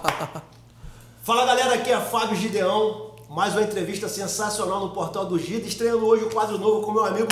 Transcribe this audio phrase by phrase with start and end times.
[1.22, 3.10] Fala galera, aqui é Fábio Gideão.
[3.28, 5.66] Mais uma entrevista sensacional no Portal do Gida.
[5.66, 7.28] Estreando hoje o quadro novo com meu amigo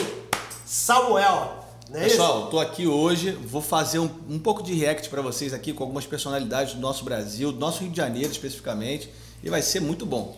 [0.64, 1.64] Samuel.
[1.92, 5.72] É Pessoal, estou aqui hoje, vou fazer um, um pouco de react para vocês aqui
[5.72, 9.10] com algumas personalidades do nosso Brasil, do nosso Rio de Janeiro especificamente,
[9.42, 10.36] e vai ser muito bom.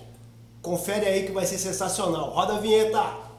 [0.62, 2.31] Confere aí que vai ser sensacional.
[2.31, 3.30] Roda a vinheta!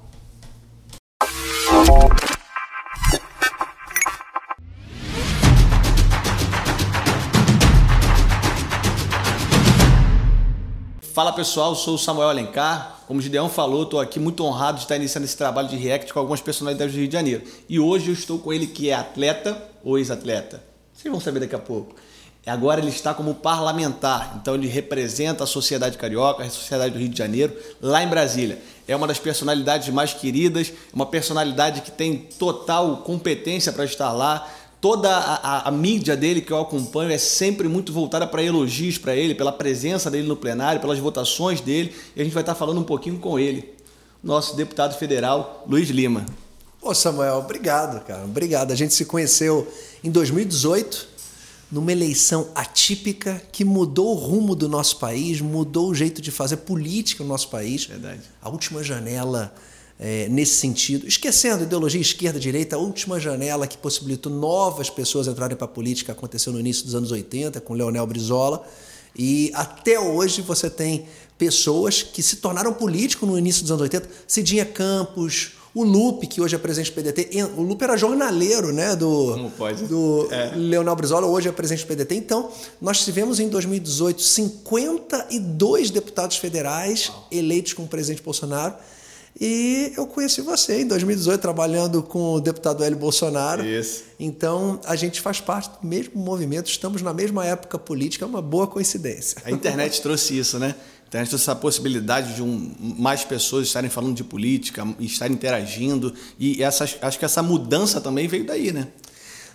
[11.21, 13.01] Fala pessoal, sou o Samuel Alencar.
[13.05, 16.11] Como o Gideão falou, estou aqui muito honrado de estar iniciando esse trabalho de React
[16.11, 17.43] com algumas personalidades do Rio de Janeiro.
[17.69, 20.63] E hoje eu estou com ele que é atleta ou ex-atleta.
[20.91, 21.93] Vocês vão saber daqui a pouco.
[22.43, 27.09] Agora ele está como parlamentar, então ele representa a sociedade carioca, a sociedade do Rio
[27.09, 28.59] de Janeiro, lá em Brasília.
[28.87, 34.51] É uma das personalidades mais queridas, uma personalidade que tem total competência para estar lá
[34.81, 38.97] toda a, a, a, mídia dele que eu acompanho é sempre muito voltada para elogios
[38.97, 42.55] para ele, pela presença dele no plenário, pelas votações dele, e a gente vai estar
[42.55, 43.75] falando um pouquinho com ele,
[44.23, 46.25] nosso deputado federal Luiz Lima.
[46.81, 48.23] Ô Samuel, obrigado, cara.
[48.23, 48.71] Obrigado.
[48.71, 49.71] A gente se conheceu
[50.03, 51.09] em 2018,
[51.71, 56.57] numa eleição atípica que mudou o rumo do nosso país, mudou o jeito de fazer
[56.57, 57.85] política no nosso país.
[57.85, 58.21] Verdade.
[58.41, 59.53] A última janela
[60.03, 65.65] é, nesse sentido, esquecendo ideologia esquerda-direita, a última janela que possibilitou novas pessoas entrarem para
[65.65, 68.65] a política aconteceu no início dos anos 80, com Leonel Brizola,
[69.15, 71.05] e até hoje você tem
[71.37, 76.41] pessoas que se tornaram políticos no início dos anos 80, Cidinha Campos, o Lupe, que
[76.41, 79.83] hoje é presidente do PDT, o Lupe era jornaleiro né, do, Como pode?
[79.83, 80.51] do é.
[80.55, 82.15] Leonel Brizola, hoje é presidente do PDT.
[82.15, 82.49] Então,
[82.81, 88.73] nós tivemos em 2018 52 deputados federais eleitos com o presidente Bolsonaro
[89.39, 93.65] e eu conheci você em 2018, trabalhando com o deputado Hélio Bolsonaro.
[93.65, 94.03] Isso.
[94.19, 98.41] Então, a gente faz parte do mesmo movimento, estamos na mesma época política, é uma
[98.41, 99.37] boa coincidência.
[99.43, 100.75] A internet trouxe isso, né?
[101.03, 106.13] A internet trouxe essa possibilidade de um, mais pessoas estarem falando de política, estarem interagindo.
[106.37, 108.87] E essa, acho que essa mudança também veio daí, né?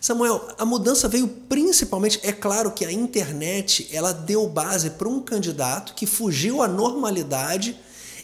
[0.00, 5.20] Samuel, a mudança veio principalmente, é claro que a internet ela deu base para um
[5.20, 7.76] candidato que fugiu à normalidade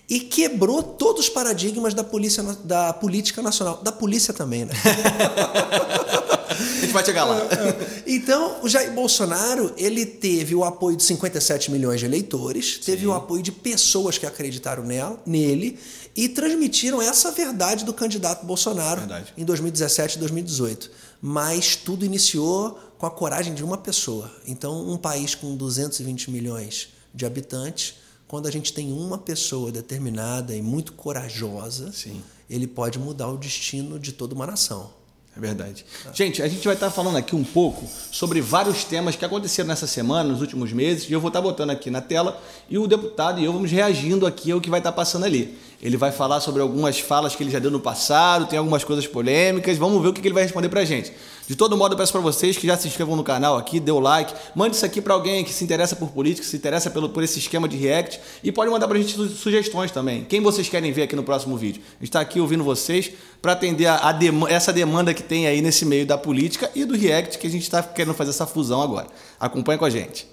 [0.09, 3.81] e quebrou todos os paradigmas da, polícia, da política nacional.
[3.83, 4.73] Da polícia também, né?
[6.53, 7.39] A gente vai chegar lá.
[7.39, 8.03] É, é.
[8.07, 13.07] Então, o Jair Bolsonaro, ele teve o apoio de 57 milhões de eleitores, teve Sim.
[13.07, 15.79] o apoio de pessoas que acreditaram nela, nele
[16.15, 19.33] e transmitiram essa verdade do candidato Bolsonaro verdade.
[19.37, 20.91] em 2017 e 2018.
[21.21, 24.31] Mas tudo iniciou com a coragem de uma pessoa.
[24.47, 27.95] Então, um país com 220 milhões de habitantes
[28.33, 32.23] quando a gente tem uma pessoa determinada e muito corajosa, Sim.
[32.49, 34.89] ele pode mudar o destino de toda uma nação.
[35.37, 35.85] É verdade.
[36.15, 39.87] Gente, a gente vai estar falando aqui um pouco sobre vários temas que aconteceram nessa
[39.87, 43.39] semana, nos últimos meses, e eu vou estar botando aqui na tela e o deputado
[43.39, 45.59] e eu vamos reagindo aqui ao que vai estar passando ali.
[45.83, 49.05] Ele vai falar sobre algumas falas que ele já deu no passado, tem algumas coisas
[49.05, 51.13] polêmicas, vamos ver o que ele vai responder pra gente.
[51.49, 53.91] De todo modo, eu peço para vocês que já se inscrevam no canal aqui, dê
[53.91, 57.09] o like, mande isso aqui para alguém que se interessa por política, se interessa pelo,
[57.09, 60.25] por esse esquema de react e pode mandar para a gente sugestões também.
[60.25, 61.83] Quem vocês querem ver aqui no próximo vídeo?
[61.83, 63.11] A gente está aqui ouvindo vocês
[63.43, 66.85] para atender a, a dem essa demanda que tem aí nesse meio da política e
[66.85, 69.09] do react que a gente está querendo fazer essa fusão agora.
[69.41, 70.29] Acompanhe com a gente.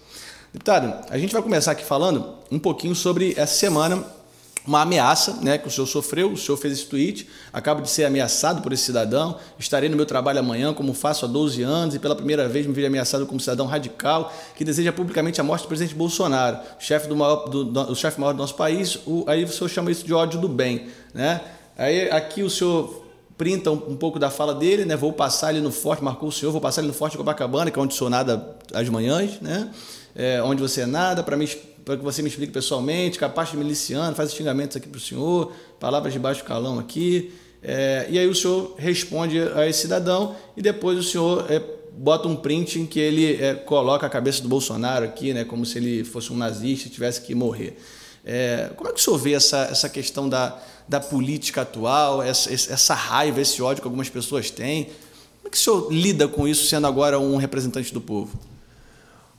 [0.54, 4.19] Deputado, a gente vai começar aqui falando um pouquinho sobre essa semana
[4.70, 8.06] uma ameaça né, que o senhor sofreu, o senhor fez esse tweet, acaba de ser
[8.06, 12.00] ameaçado por esse cidadão, estarei no meu trabalho amanhã, como faço há 12 anos, e
[12.00, 15.70] pela primeira vez me vi ameaçado como cidadão radical que deseja publicamente a morte do
[15.70, 19.44] presidente Bolsonaro, chefe, do maior, do, do, o chefe maior do nosso país, o, aí
[19.44, 20.86] o senhor chama isso de ódio do bem.
[21.16, 21.42] Né?
[21.76, 23.06] Aí aqui o senhor
[23.36, 24.96] printa um, um, pouco da fala dele, né?
[24.96, 27.80] vou passar ali no Forte, marcou o senhor, vou passar ali no Forte Copacabana, que
[27.80, 29.72] é onde sou nada às manhãs, né?
[30.16, 31.48] É, onde você é nada, para me
[31.90, 35.52] para que você me explique pessoalmente, capaz de miliciano, faz xingamentos aqui para o senhor,
[35.80, 37.34] palavras de baixo calão aqui.
[37.64, 41.60] É, e aí o senhor responde a esse cidadão e depois o senhor é,
[41.92, 45.66] bota um print em que ele é, coloca a cabeça do Bolsonaro aqui, né, como
[45.66, 47.76] se ele fosse um nazista e tivesse que morrer.
[48.24, 52.54] É, como é que o senhor vê essa, essa questão da, da política atual, essa,
[52.54, 54.84] essa raiva, esse ódio que algumas pessoas têm?
[54.84, 58.38] Como é que o senhor lida com isso sendo agora um representante do povo?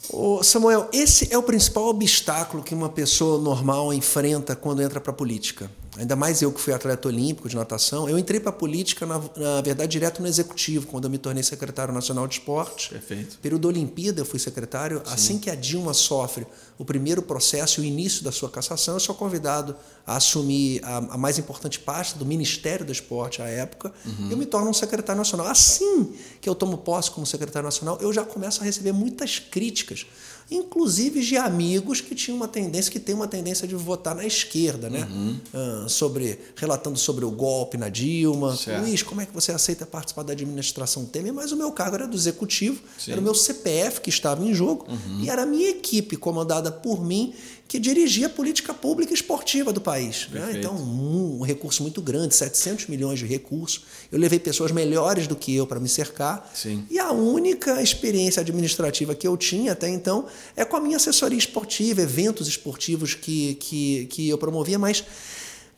[0.09, 5.11] Ô Samuel, esse é o principal obstáculo que uma pessoa normal enfrenta quando entra para
[5.11, 5.71] a política.
[6.01, 8.09] Ainda mais eu que fui atleta olímpico de natação.
[8.09, 11.43] Eu entrei para a política, na, na, verdade, direto no executivo, quando eu me tornei
[11.43, 12.89] secretário nacional de esporte.
[12.89, 13.39] Perfeito.
[13.43, 15.03] Período da Olimpíada, eu fui secretário.
[15.05, 15.13] Sim.
[15.13, 16.47] Assim que a Dilma sofre
[16.79, 19.77] o primeiro processo e o início da sua cassação, eu sou convidado
[20.07, 23.93] a assumir a, a mais importante parte do Ministério do Esporte à época.
[24.07, 24.31] Uhum.
[24.31, 25.49] Eu me torno um secretário nacional.
[25.49, 30.07] Assim que eu tomo posse como secretário nacional, eu já começo a receber muitas críticas
[30.51, 34.91] inclusive de amigos que tinham uma tendência, que tem uma tendência de votar na esquerda,
[34.91, 35.09] né?
[35.55, 38.57] Ah, sobre, relatando sobre o golpe na Dilma.
[38.57, 38.83] Certo.
[38.83, 41.33] Luiz, como é que você aceita participar da administração Temer?
[41.33, 43.13] Mas o meu cargo era do executivo, Sim.
[43.13, 44.87] era o meu CPF que estava em jogo
[45.21, 47.33] e era a minha equipe, comandada por mim,
[47.71, 50.27] que dirigia a política pública esportiva do país.
[50.33, 50.55] né?
[50.57, 53.85] Então, um, um recurso muito grande, 700 milhões de recursos.
[54.11, 56.51] Eu levei pessoas melhores do que eu para me cercar.
[56.53, 56.85] Sim.
[56.91, 60.27] E a única experiência administrativa que eu tinha até então
[60.57, 65.05] é com a minha assessoria esportiva, eventos esportivos que, que, que eu promovia, mas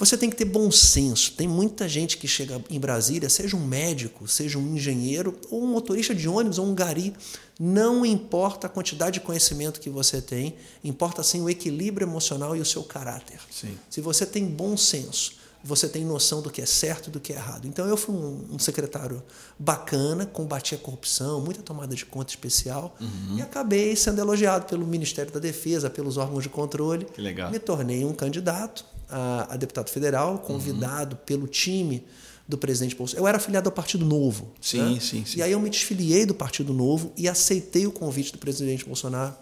[0.05, 1.33] você tem que ter bom senso.
[1.33, 5.67] Tem muita gente que chega em Brasília, seja um médico, seja um engenheiro, ou um
[5.69, 7.15] motorista de ônibus, ou um gari.
[7.59, 12.61] Não importa a quantidade de conhecimento que você tem, importa sim o equilíbrio emocional e
[12.61, 13.39] o seu caráter.
[13.49, 13.79] Sim.
[13.89, 15.35] Se você tem bom senso,
[15.65, 17.69] você tem noção do que é certo e do que é errado.
[17.69, 19.23] Então eu fui um, um secretário
[19.57, 23.39] bacana, combati a corrupção, muita tomada de conta especial Uhum.
[23.39, 27.05] e acabei sendo elogiado pelo Ministério da Defesa, pelos órgãos de controle.
[27.05, 27.53] Que legal.
[27.53, 32.05] Me tornei um candidato a, a deputado federal, convidado pelo time
[32.49, 33.25] do presidente Bolsonaro.
[33.25, 34.53] Eu era afiliado ao Partido Novo.
[34.61, 35.01] Sim, né?
[35.01, 35.39] sim, sim.
[35.39, 39.35] E aí eu me desfiliei do Partido Novo e aceitei o convite do presidente Bolsonaro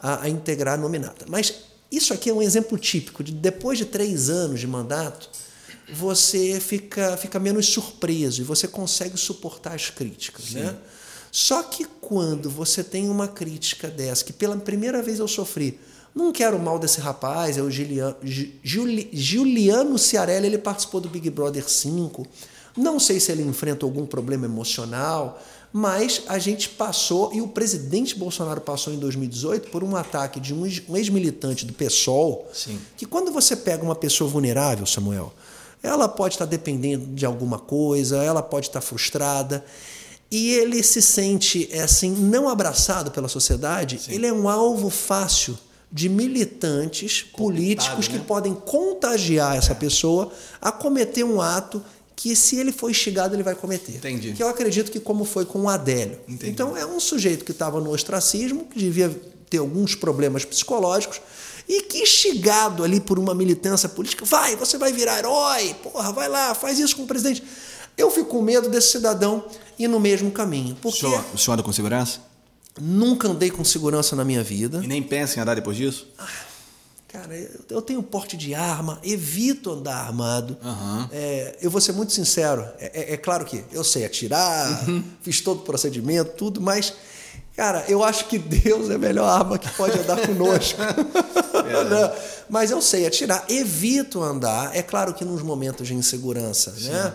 [0.00, 1.26] a, a integrar a nominata.
[1.28, 1.54] Mas
[1.90, 5.30] isso aqui é um exemplo típico de depois de três anos de mandato,
[5.92, 10.52] você fica, fica menos surpreso e você consegue suportar as críticas.
[10.52, 10.76] Né?
[11.30, 15.78] Só que quando você tem uma crítica dessa, que pela primeira vez eu sofri,
[16.24, 18.16] não quero o mal desse rapaz, é o Giliano,
[18.62, 22.26] Juli, Juliano Ciarelli, ele participou do Big Brother 5.
[22.76, 25.40] Não sei se ele enfrenta algum problema emocional,
[25.72, 30.54] mas a gente passou, e o presidente Bolsonaro passou em 2018 por um ataque de
[30.54, 32.78] um ex- ex-militante do PSOL, Sim.
[32.96, 35.32] que quando você pega uma pessoa vulnerável, Samuel,
[35.82, 39.64] ela pode estar dependendo de alguma coisa, ela pode estar frustrada,
[40.30, 45.56] e ele se sente assim não abraçado pela sociedade, ele é um alvo fácil
[45.90, 48.18] de militantes políticos né?
[48.18, 50.30] que podem contagiar essa pessoa
[50.60, 51.82] a cometer um ato
[52.14, 53.96] que se ele for instigado ele vai cometer.
[53.96, 54.32] Entendi.
[54.32, 56.18] Que eu acredito que como foi com o Adélio.
[56.28, 56.50] Entendi.
[56.50, 59.08] Então é um sujeito que estava no ostracismo, que devia
[59.48, 61.20] ter alguns problemas psicológicos
[61.68, 66.28] e que instigado ali por uma militância política, vai, você vai virar herói, porra, vai
[66.28, 67.42] lá, faz isso com o presidente.
[67.96, 69.44] Eu fico com medo desse cidadão
[69.78, 72.20] ir no mesmo caminho, porque senhor, o senhor anda com segurança?
[72.80, 74.80] Nunca andei com segurança na minha vida.
[74.82, 76.08] E nem pensa em andar depois disso?
[77.08, 77.34] Cara,
[77.70, 80.58] eu- tenho porte de arma, evito andar armado.
[80.62, 81.08] Aham.
[81.10, 82.66] É, eu vou ser muito sincero.
[82.78, 84.84] É, é- é claro que eu sei atirar,
[85.22, 86.92] fiz todo o procedimento, tudo, mas,
[87.56, 90.78] cara, eu acho que Deus é a melhor arma que pode andar conosco.
[91.88, 92.12] Não,
[92.48, 94.74] mas eu sei atirar, evito andar.
[94.76, 97.12] É claro que nos momentos de insegurança, né?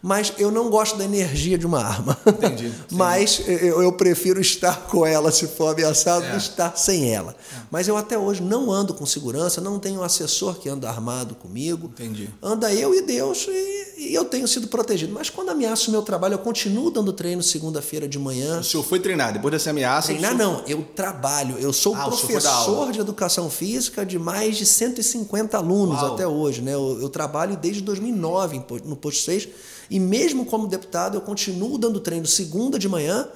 [0.00, 2.16] Mas eu não gosto da energia de uma arma.
[2.26, 2.72] Entendi.
[2.92, 6.28] Mas eu, eu prefiro estar com ela se for ameaçado É.
[6.28, 7.34] do que estar sem ela.
[7.70, 11.34] Mas eu até hoje não ando com segurança, não tenho um assessor que anda armado
[11.34, 11.88] comigo.
[11.88, 12.30] Entendi.
[12.42, 15.12] Anda eu e Deus e, e eu tenho sido protegido.
[15.12, 18.60] Mas quando ameaça o meu trabalho, eu continuo dando treino segunda-feira de manhã.
[18.60, 19.32] O senhor foi treinar.
[19.32, 20.08] Depois dessa ameaça.
[20.08, 20.52] Treinar senhor...
[20.52, 21.56] não, eu trabalho.
[21.58, 26.14] Eu sou Ah, professor de educação física de mais de 150 alunos Uau.
[26.14, 26.62] até hoje.
[26.62, 26.72] Né?
[26.74, 29.48] Eu, eu trabalho desde 2009 em po- no Posto 6
[29.90, 33.28] e mesmo como deputado eu continuo dando treino segunda de manhã.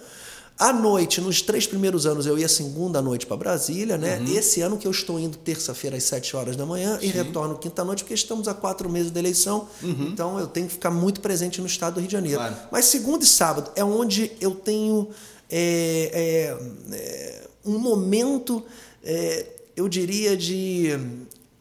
[0.58, 4.18] À noite, nos três primeiros anos, eu ia segunda à noite para Brasília, né?
[4.18, 4.36] Uhum.
[4.36, 8.04] Esse ano que eu estou indo terça-feira às 7 horas da manhã e retorno quinta-noite,
[8.04, 9.66] porque estamos a quatro meses da eleição.
[9.82, 12.40] Então eu tenho que ficar muito presente no estado do Rio de Janeiro.
[12.40, 12.48] Uhum.
[12.48, 12.68] Claro.
[12.70, 15.08] Mas segunda e sábado é onde eu tenho
[15.54, 16.56] é,
[16.90, 18.64] é, é, um momento,
[19.04, 20.98] é, eu diria, de,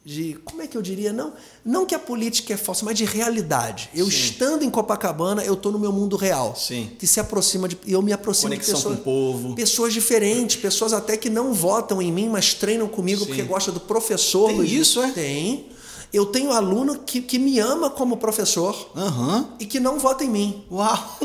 [0.03, 0.33] de.
[0.45, 1.13] Como é que eu diria?
[1.13, 3.89] Não, não que a política é falsa, mas de realidade.
[3.93, 6.55] Eu estando em Copacabana, eu estou no meu mundo real.
[6.55, 6.91] Sim.
[6.97, 7.77] Que se aproxima de.
[7.85, 8.95] Eu me aproximo Conexão de pessoas.
[8.95, 9.55] com o povo.
[9.55, 13.27] Pessoas diferentes, pessoas até que não votam em mim, mas treinam comigo Sim.
[13.27, 14.47] porque gostam do professor.
[14.47, 14.71] Tem Luiz.
[14.71, 15.11] isso, é?
[15.11, 15.67] Tem.
[16.13, 19.47] Eu tenho aluno que, que me ama como professor Aham.
[19.59, 20.65] e que não vota em mim.
[20.69, 21.19] Uau!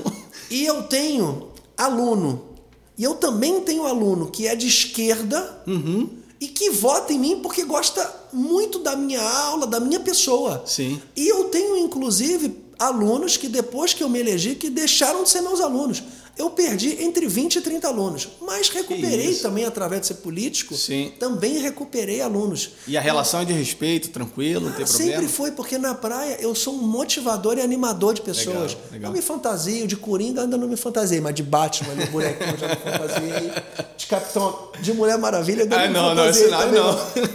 [0.49, 2.50] E eu tenho aluno,
[2.97, 6.09] e eu também tenho aluno que é de esquerda Uhum.
[6.40, 10.62] E que vota em mim porque gosta muito da minha aula, da minha pessoa.
[10.66, 11.00] Sim.
[11.16, 15.40] E eu tenho, inclusive, alunos que depois que eu me elegi, que deixaram de ser
[15.40, 16.02] meus alunos.
[16.38, 20.75] Eu perdi entre 20 e 30 alunos, mas recuperei também através de ser político.
[20.75, 21.11] Sim.
[21.19, 22.73] Também recuperei alunos.
[22.87, 25.12] E a relação é de respeito, tranquilo, não tem problema?
[25.12, 28.73] Sempre foi, porque na praia eu sou um motivador e animador de pessoas.
[28.75, 29.11] Legal, legal.
[29.11, 32.69] Eu me fantasio, de Coringa ainda não me fantasiei, mas de Batman, de bonequinho já
[32.69, 33.52] me fantasiei.
[33.97, 36.81] De Capitão, de Mulher Maravilha ainda Ah, não me não, não, fantasiei não, também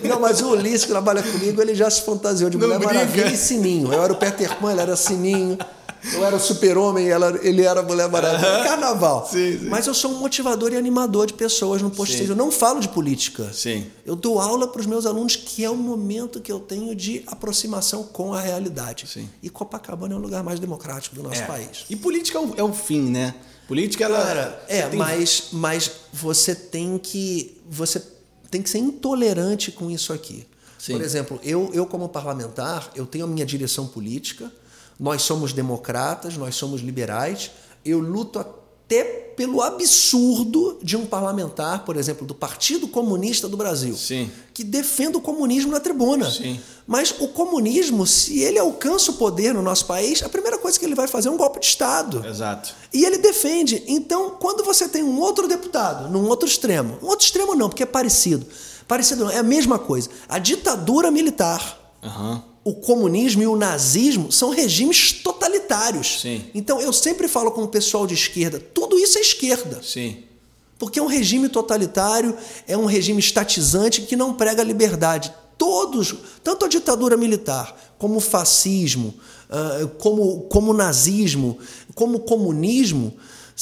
[0.03, 0.10] não.
[0.12, 2.93] Não, mas o Ulisses que trabalha comigo, ele já se fantasiou de Não Mulher brinca.
[2.93, 3.91] Maravilha e Sininho.
[3.91, 5.58] Eu era o Peter Pan, ele era Sininho.
[6.13, 7.08] Eu era super-homem,
[7.41, 8.63] ele era Mulher Maravilha.
[8.63, 9.27] Carnaval.
[9.31, 9.65] Sim, sim.
[9.70, 12.25] Mas eu sou um motivador e animador de pessoas no posto Sim.
[12.27, 13.51] Eu não falo de política.
[13.53, 13.86] Sim.
[14.05, 17.24] Eu dou aula para os meus alunos, que é o momento que eu tenho de
[17.27, 19.05] aproximação com a realidade.
[19.08, 19.29] Sim.
[19.43, 21.46] E Copacabana é o lugar mais democrático do nosso É.
[21.46, 21.86] país.
[21.89, 23.36] E política é o, é o fim, né?
[23.67, 24.17] Política, ela.
[24.24, 28.01] Cara, é, tem- mas, mas você tem que você
[28.50, 30.46] tem que ser intolerante com isso aqui.
[30.77, 30.93] Sim.
[30.93, 34.51] Por exemplo, eu, eu como parlamentar, eu tenho a minha direção política,
[35.01, 37.50] nós somos democratas, nós somos liberais,
[37.84, 39.03] eu luto até
[39.36, 44.29] pelo absurdo de um parlamentar, por exemplo, do Partido Comunista do Brasil, Sim.
[44.53, 46.29] que defende o comunismo na tribuna.
[46.29, 46.60] Sim.
[46.86, 50.86] Mas o comunismo, se ele alcança o poder no nosso país, a primeira coisa que
[50.86, 52.24] ele vai fazer é um golpe de Estado.
[52.24, 52.75] Exato.
[52.93, 53.84] E ele defende.
[53.88, 57.84] Então, quando você tem um outro deputado, num outro extremo, um outro extremo não, porque
[57.84, 58.46] é parecido.
[58.88, 60.10] Parecido não, é a mesma coisa.
[60.29, 62.50] A ditadura militar, Aham.
[62.63, 66.22] O comunismo e o nazismo são regimes totalitários.
[66.22, 66.44] Sim.
[66.53, 69.82] Então, eu sempre falo com o pessoal de esquerda, tudo isso é esquerda.
[69.84, 70.24] Sim.
[70.77, 72.36] Porque é um regime totalitário,
[72.68, 75.34] é um regime estatizante que não prega liberdade.
[75.58, 79.13] Todos, tanto a ditadura militar, como o fascismo,
[79.51, 81.60] ah, como, como o nazismo,
[81.94, 83.13] como o comunismo,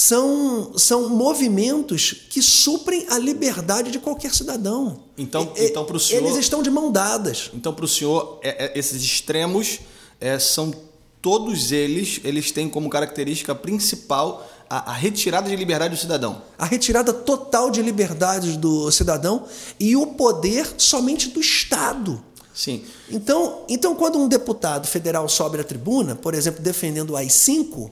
[0.03, 5.01] são, são movimentos que suprem a liberdade de qualquer cidadão.
[5.17, 7.51] Então- E- então pro senhor- Eles estão de mão dadas.
[7.53, 9.79] Então, para o senhor, é- é- esses extremos
[10.21, 10.73] é, são
[11.21, 16.43] todos eles, eles têm como característica principal a, a retirada de liberdade do cidadão.
[16.57, 19.43] A retirada total de liberdades do cidadão
[19.77, 22.23] e o poder somente do Estado.
[22.53, 22.83] Sim.
[23.09, 27.91] Então, então, quando um deputado federal sobe à tribuna, por exemplo, defendendo o AI-5,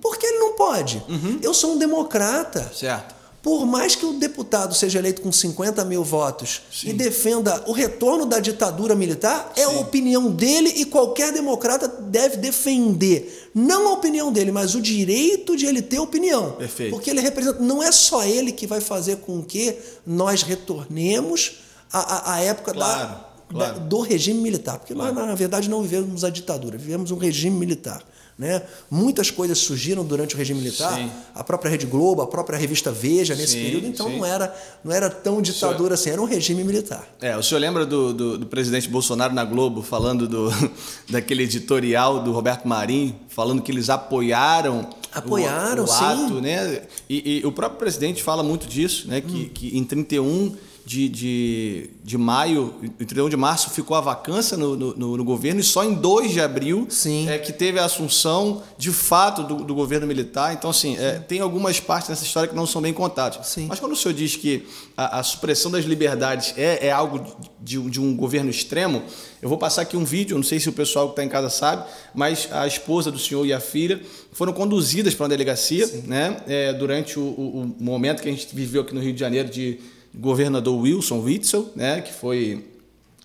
[0.00, 1.02] por que ele não pode?
[1.42, 2.70] Eu sou um democrata.
[2.74, 3.20] Certo.
[3.42, 6.90] Por mais que o deputado seja eleito com 50 mil votos Sim.
[6.90, 9.78] e defenda o retorno da ditadura militar, é a Sim.
[9.78, 13.50] opinião dele e qualquer democrata deve defender.
[13.54, 16.52] Não a opinião dele, mas o direito de ele ter opinião.
[16.52, 16.90] Perfeito.
[16.90, 17.58] Porque ele representa.
[17.60, 19.74] Não é só ele que vai fazer com que
[20.06, 23.72] nós retornemos à, à- época Claro, da, claro.
[23.74, 24.78] da- do regime militar.
[24.78, 28.02] Porque nós, na verdade, não vivemos a ditadura, vivemos um regime militar.
[28.40, 28.62] Né?
[28.90, 31.10] Muitas coisas surgiram durante o regime militar, Sim.
[31.34, 34.16] a própria Rede Globo, a própria revista Veja nesse Sim, período, então sim.
[34.16, 37.06] não era, não era tão ditadura assim, era um regime militar.
[37.20, 40.48] É, o senhor lembra do, do, do presidente Bolsonaro na Globo falando do,
[41.10, 46.84] daquele editorial do Roberto Marinho, falando que eles apoiaram, Apoiaram, o, o ato, né?
[47.10, 49.20] E, e o próprio presidente fala muito disso, né?
[49.20, 49.50] Que, Hum.
[49.52, 50.56] que em 31
[50.90, 55.60] de, de, de maio, 31 de março ficou a vacância no, no, no- no governo
[55.60, 57.28] e só em 2 de abril Sim.
[57.28, 60.52] é que teve a assunção de fato do, do governo militar.
[60.52, 63.46] Então, assim, é, tem algumas partes dessa história que não são bem contadas.
[63.46, 63.66] Sim.
[63.68, 64.66] Mas quando o senhor diz que
[64.96, 67.24] a, a supressão das liberdades é, é algo
[67.60, 69.00] de, um- de um governo extremo,
[69.40, 71.48] eu vou passar aqui um vídeo, não sei se o pessoal que está em casa
[71.50, 74.00] sabe, mas a esposa do senhor e a filha
[74.32, 78.48] foram conduzidas para uma delegacia né, é, durante o, o- o momento que a gente
[78.52, 79.78] viveu aqui no Rio de Janeiro de
[80.14, 82.66] governador Wilson Witzel, né, que foi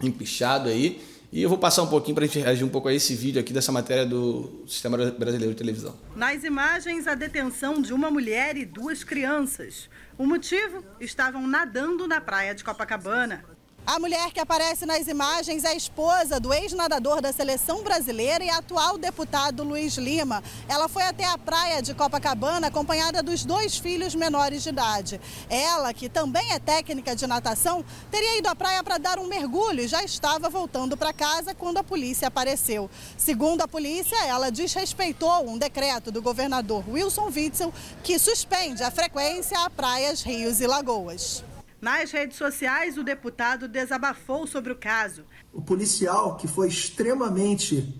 [0.01, 1.01] empichado aí.
[1.31, 3.41] E eu vou passar um pouquinho para a gente reagir um pouco a esse vídeo
[3.41, 5.93] aqui dessa matéria do Sistema Brasileiro de Televisão.
[6.15, 9.89] Nas imagens, a detenção de uma mulher e duas crianças.
[10.17, 10.81] O motivo?
[10.97, 13.43] Estavam nadando na praia de Copacabana.
[13.87, 18.49] A mulher que aparece nas imagens é a esposa do ex-nadador da seleção brasileira e
[18.49, 20.43] atual deputado Luiz Lima.
[20.67, 25.21] Ela foi até a praia de Copacabana acompanhada dos dois filhos menores de idade.
[25.47, 29.81] Ela, que também é técnica de natação, teria ido à praia para dar um mergulho
[29.81, 32.89] e já estava voltando para casa quando a polícia apareceu.
[33.15, 37.71] Segundo a polícia, ela desrespeitou um decreto do governador Wilson Witzel
[38.03, 41.43] que suspende a frequência a praias, rios e lagoas.
[41.81, 45.23] Nas redes sociais, o deputado desabafou sobre o caso.
[45.53, 47.93] o policial que foi extremamente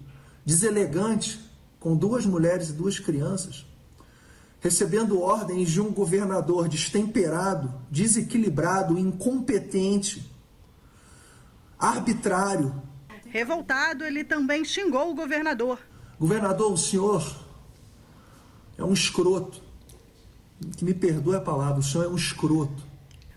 [0.46, 1.40] deselegante
[1.80, 3.66] com duas mulheres e duas crianças,
[4.60, 10.32] recebendo ordens de um governador destemperado, desequilibrado, incompetente,
[11.78, 12.82] arbitrário.
[13.28, 15.80] Revoltado, ele também xingou o governador.
[16.20, 17.24] Governador, o senhor
[18.78, 19.62] é um escroto.
[20.78, 22.82] Que me perdoe a palavra, o senhor é um escroto.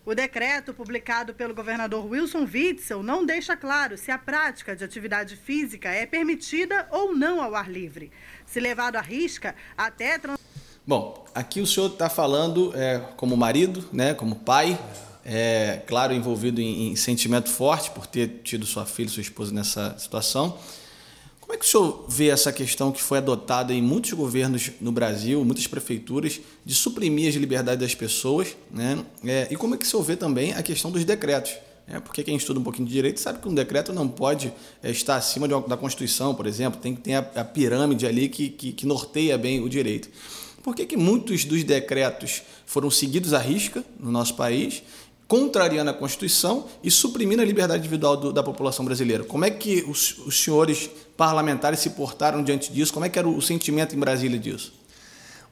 [0.09, 5.37] O decreto publicado pelo governador Wilson Witzel não deixa claro se a prática de atividade
[5.37, 8.11] física é permitida ou não ao ar livre.
[8.47, 10.19] Se levado à risca, até.
[10.87, 14.81] Bom, aqui o senhor está falando é, como marido, né, como pai,
[15.27, 19.95] é, claro, envolvido em, em sentimento forte por ter tido sua filha, sua esposa nessa
[19.99, 20.59] situação.
[21.49, 24.93] Como é que o senhor vê essa questão que foi adotada em muitos governos no
[24.93, 29.03] Brasil, muitas prefeituras, de suprimir as liberdades das pessoas, né?
[29.25, 31.55] É, e como é que o senhor vê também a questão dos decretos?
[31.87, 34.53] É, porque quem estuda um pouquinho de direito sabe que um decreto não pode
[34.83, 38.29] é, estar acima de, da Constituição, por exemplo, tem que ter a, a pirâmide ali
[38.29, 40.11] que, que, que, norteia bem o direito.
[40.63, 44.83] Por que, que muitos dos decretos foram seguidos à risca no nosso país,
[45.27, 49.25] contrariando a Constituição e suprimindo a liberdade individual do, da população brasileira?
[49.25, 52.95] Como é que os, os senhores parlamentares se portaram diante disso?
[52.95, 54.73] Como é que era o, sentimento em Brasília disso?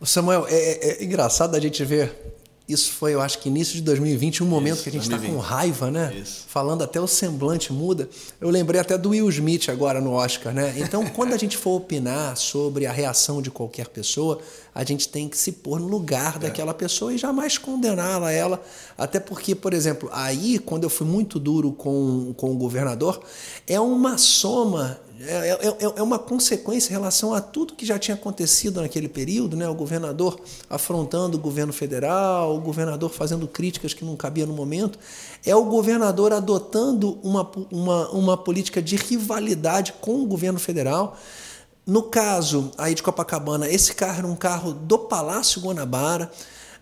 [0.04, 2.36] Samuel, é, é, é engraçado a gente ver
[2.68, 5.18] isso foi, eu acho que início de 2020, um momento Isso, que a gente está
[5.18, 6.12] com raiva, né?
[6.20, 6.46] Isso.
[6.48, 8.08] Falando até o semblante muda.
[8.40, 10.74] Eu lembrei até do Will Smith agora no Oscar, né?
[10.76, 14.40] Então, quando a gente for opinar sobre a reação de qualquer pessoa,
[14.74, 16.38] a gente tem que se pôr no lugar é.
[16.40, 18.60] daquela pessoa e jamais condená-la ela.
[18.98, 23.22] Até porque, por exemplo, aí, quando eu fui muito duro com, com o governador,
[23.64, 27.98] é uma soma é, é, é, é, uma consequência em relação a tudo que já
[27.98, 29.66] tinha acontecido naquele período, né?
[29.66, 34.98] o governador afrontando o governo federal, o governador fazendo críticas que não cabia no momento,
[35.44, 41.16] é o governador adotando uma, uma, uma política de rivalidade com o governo federal.
[41.86, 46.30] No caso aí de Copacabana, esse carro era um carro do Palácio Guanabara.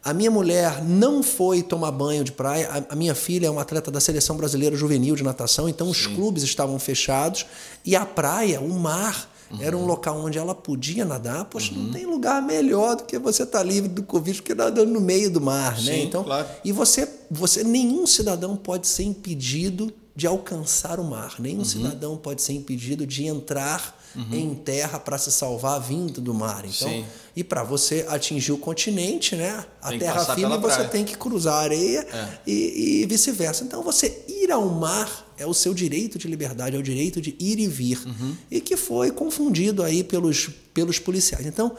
[0.04, 2.86] A minha mulher não foi tomar banho de praia.
[2.90, 5.92] A, minha filha é uma atleta da seleção brasileira juvenil de natação, então Sim.
[5.92, 7.46] os clubes estavam fechados
[7.84, 9.62] e a praia, o mar, Uhum.
[9.62, 11.44] Era um local onde ela podia nadar.
[11.44, 11.84] Poxa, uhum.
[11.84, 15.00] não tem lugar melhor do que você estar tá livre do Covid que nadando no
[15.00, 15.80] meio do mar, né?
[15.80, 16.02] Sim, né?
[16.02, 16.48] Então, claro.
[16.64, 21.36] e você, você, nenhum cidadão pode ser impedido de alcançar o mar.
[21.38, 21.64] Nenhum uhum.
[21.64, 24.26] cidadão pode ser impedido de entrar uhum.
[24.32, 26.64] em terra para se salvar vindo do mar.
[26.64, 27.04] Então, Sim.
[27.34, 29.64] e para você atingir o continente, né?
[29.80, 32.28] A tem terra firme você tem que cruzar a areia é.
[32.46, 33.64] e, e vice-versa.
[33.64, 37.36] Então, você ir ao mar é o seu direito de liberdade, é o direito de
[37.38, 38.00] ir e vir.
[38.06, 38.36] Uhum.
[38.50, 41.44] E que foi confundido aí pelos, pelos policiais.
[41.46, 41.76] Então,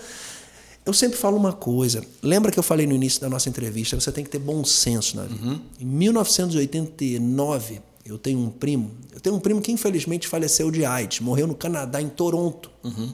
[0.85, 2.03] eu sempre falo uma coisa.
[2.21, 3.99] Lembra que eu falei no início da nossa entrevista?
[3.99, 5.43] Você tem que ter bom senso na vida.
[5.43, 5.59] Uhum.
[5.79, 8.91] Em 1989, eu tenho um primo.
[9.11, 12.69] Eu tenho um primo que infelizmente faleceu de AIDS, morreu no Canadá, em Toronto.
[12.83, 13.13] Uhum.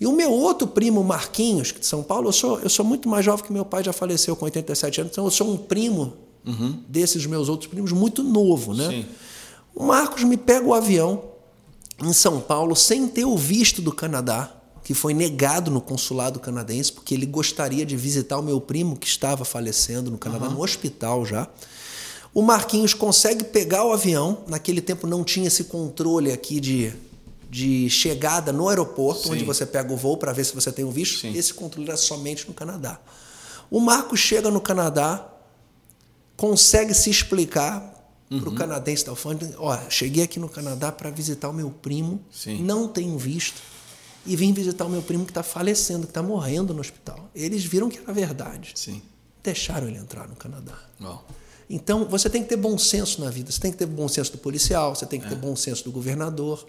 [0.00, 3.24] E o meu outro primo, Marquinhos, de São Paulo, eu sou, eu sou muito mais
[3.24, 6.82] jovem que meu pai, já faleceu com 87 anos, então eu sou um primo uhum.
[6.88, 8.88] desses meus outros primos, muito novo, né?
[8.88, 9.06] Sim.
[9.74, 11.22] O Marcos me pega o avião
[12.02, 14.52] em São Paulo sem ter o visto do Canadá,
[14.84, 19.06] que foi negado no consulado canadense, porque ele gostaria de visitar o meu primo que
[19.06, 20.54] estava falecendo no Canadá, uhum.
[20.54, 21.48] no hospital já.
[22.34, 26.92] O Marquinhos consegue pegar o avião, naquele tempo não tinha esse controle aqui de,
[27.50, 29.32] de chegada no aeroporto, Sim.
[29.32, 31.20] onde você pega o voo para ver se você tem o visto.
[31.20, 31.32] Sim.
[31.36, 33.00] Esse controle era somente no Canadá.
[33.70, 35.26] O Marcos chega no Canadá,
[36.36, 37.98] consegue se explicar
[38.30, 38.40] uhum.
[38.40, 42.20] para o canadense da alfândega, ó, cheguei aqui no Canadá para visitar o meu primo,
[42.30, 42.62] Sim.
[42.62, 43.60] não tenho visto,
[44.26, 47.30] e vim visitar o meu primo que está falecendo, que está morrendo no hospital.
[47.34, 48.72] Eles viram que era verdade.
[48.74, 49.02] Sim.
[49.42, 50.78] Deixaram ele entrar no Canadá.
[51.00, 51.18] Oh.
[51.68, 53.52] Então, você tem que ter bom senso na vida.
[53.52, 55.28] Você tem que ter bom senso do policial, você tem que é.
[55.28, 56.64] ter bom senso do governador.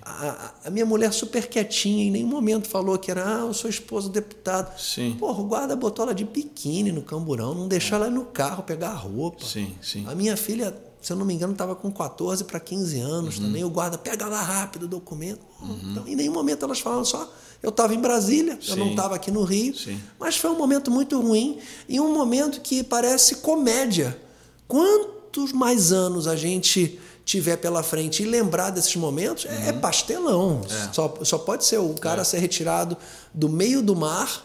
[0.00, 3.68] A, a, minha mulher super quietinha, em nenhum momento falou que era, ah, eu sou
[3.70, 4.78] esposa do deputado.
[4.78, 5.16] Sim.
[5.18, 8.02] Porra, o guarda botou ela de biquíni no camburão, não deixou é.
[8.02, 9.44] ela no carro pegar a roupa.
[9.44, 10.04] Sim, sim.
[10.06, 13.44] A minha filha se eu não me engano, estava com 14 para 15 anos uhum.
[13.44, 13.62] também.
[13.62, 15.40] O guarda, pega lá rápido o documento.
[15.60, 15.78] Uhum.
[15.90, 17.30] Então, em nenhum momento elas falaram só.
[17.62, 18.70] Eu estava em Brasília, Sim.
[18.70, 19.76] eu não estava aqui no Rio.
[19.76, 20.00] Sim.
[20.18, 24.18] Mas foi um momento muito ruim e um momento que parece comédia.
[24.66, 29.68] Quantos mais anos a gente tiver pela frente e lembrar desses momentos, é uhum.
[29.68, 30.60] é pastelão.
[30.68, 30.92] É.
[30.92, 32.24] Só, só pode ser o cara é.
[32.24, 32.96] ser retirado
[33.32, 34.44] do meio do mar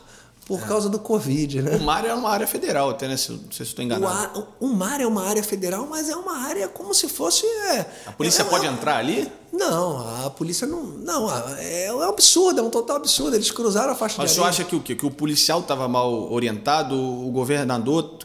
[0.50, 0.64] por é.
[0.64, 1.76] causa do Covid, né?
[1.76, 3.16] O mar é uma área federal, até, né?
[3.16, 4.48] Se, não sei se estou enganado.
[4.60, 7.46] O, o, mar é uma área federal, mas é uma área como se fosse.
[7.46, 9.32] É, a polícia é, pode é, entrar ali?
[9.54, 10.84] Não, a polícia não.
[10.84, 13.36] Não, é, é um absurdo, é um total absurdo.
[13.36, 14.96] Eles cruzaram a faixa mas de Mas o senhor acha que o quê?
[14.96, 18.18] Que o policial estava mal orientado, o governador.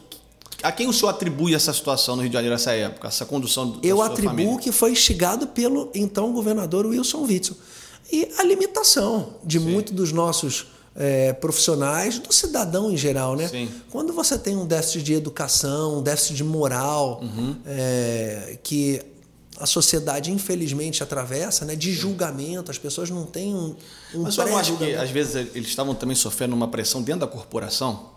[0.65, 3.69] A quem o senhor atribui essa situação no Rio de Janeiro nessa época, essa condução
[3.69, 4.57] do Eu atribuo família?
[4.57, 7.55] que foi instigado pelo então governador Wilson Witzel.
[8.11, 13.47] E a limitação de muitos dos nossos é, profissionais, do cidadão em geral, né?
[13.47, 13.69] Sim.
[13.91, 17.57] Quando você tem um déficit de educação, um déficit de moral, uhum.
[17.63, 18.99] é, que
[19.59, 21.75] a sociedade infelizmente atravessa, né?
[21.75, 23.75] De julgamento, as pessoas não têm um,
[24.15, 27.27] um Mas eu acho que às vezes eles estavam também sofrendo uma pressão dentro da
[27.27, 28.15] corporação?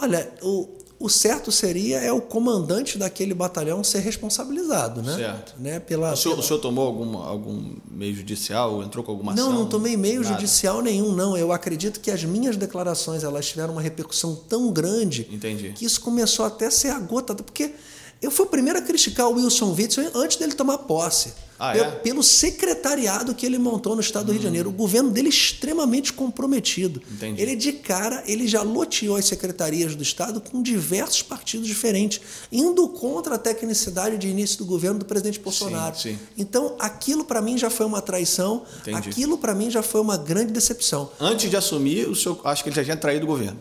[0.00, 0.68] Olha, o,
[1.00, 5.14] o certo seria é o comandante daquele batalhão ser responsabilizado, né?
[5.14, 5.54] Certo.
[5.58, 5.78] Né?
[5.78, 6.44] Pela, o, senhor, pela...
[6.44, 8.82] o senhor tomou algum, algum meio judicial?
[8.82, 9.52] Entrou com alguma ação?
[9.52, 10.34] Não, não tomei meio Nada.
[10.34, 11.36] judicial nenhum, não.
[11.36, 15.72] Eu acredito que as minhas declarações elas tiveram uma repercussão tão grande Entendi.
[15.72, 17.74] que isso começou até a ser a gota, porque
[18.20, 21.32] Eu fui o primeiro a criticar o Wilson Witzel antes dele tomar posse.
[21.60, 21.90] Ah, pelo, é?
[21.90, 24.68] pelo secretariado que ele montou no estado do Rio de Janeiro.
[24.68, 27.02] O governo dele é extremamente comprometido.
[27.10, 27.42] Entendi.
[27.42, 32.20] Ele, de cara, ele já loteou as secretarias do estado com diversos partidos diferentes,
[32.52, 35.98] indo contra a tecnicidade de início do governo do presidente Bolsonaro.
[35.98, 36.16] sim.
[36.36, 39.08] Então, aquilo para mim já foi uma traição, Entendi.
[39.08, 41.10] aquilo para mim já foi uma grande decepção.
[41.18, 43.58] Antes de assumir, o senhor acho que ele já tinha traído o governo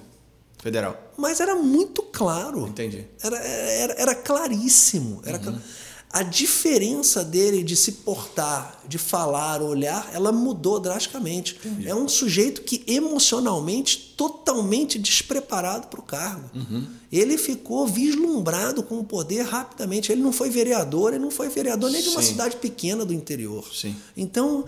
[0.68, 1.12] federal.
[1.18, 2.68] Mas era muito claro.
[2.68, 3.06] Entendi.
[3.24, 5.22] Era, era, era claríssimo.
[5.26, 5.62] Era cla-
[6.10, 11.60] A diferença dele de se portar, de falar, olhar, ela mudou drasticamente.
[11.86, 16.50] É um sujeito que emocionalmente totalmente despreparado para o cargo.
[17.12, 20.12] Ele ficou vislumbrado com o poder rapidamente.
[20.12, 22.30] Ele não foi vereador, ele não foi vereador nem de uma Sim.
[22.30, 23.64] cidade pequena do interior.
[23.74, 23.96] Sim.
[24.16, 24.66] Então,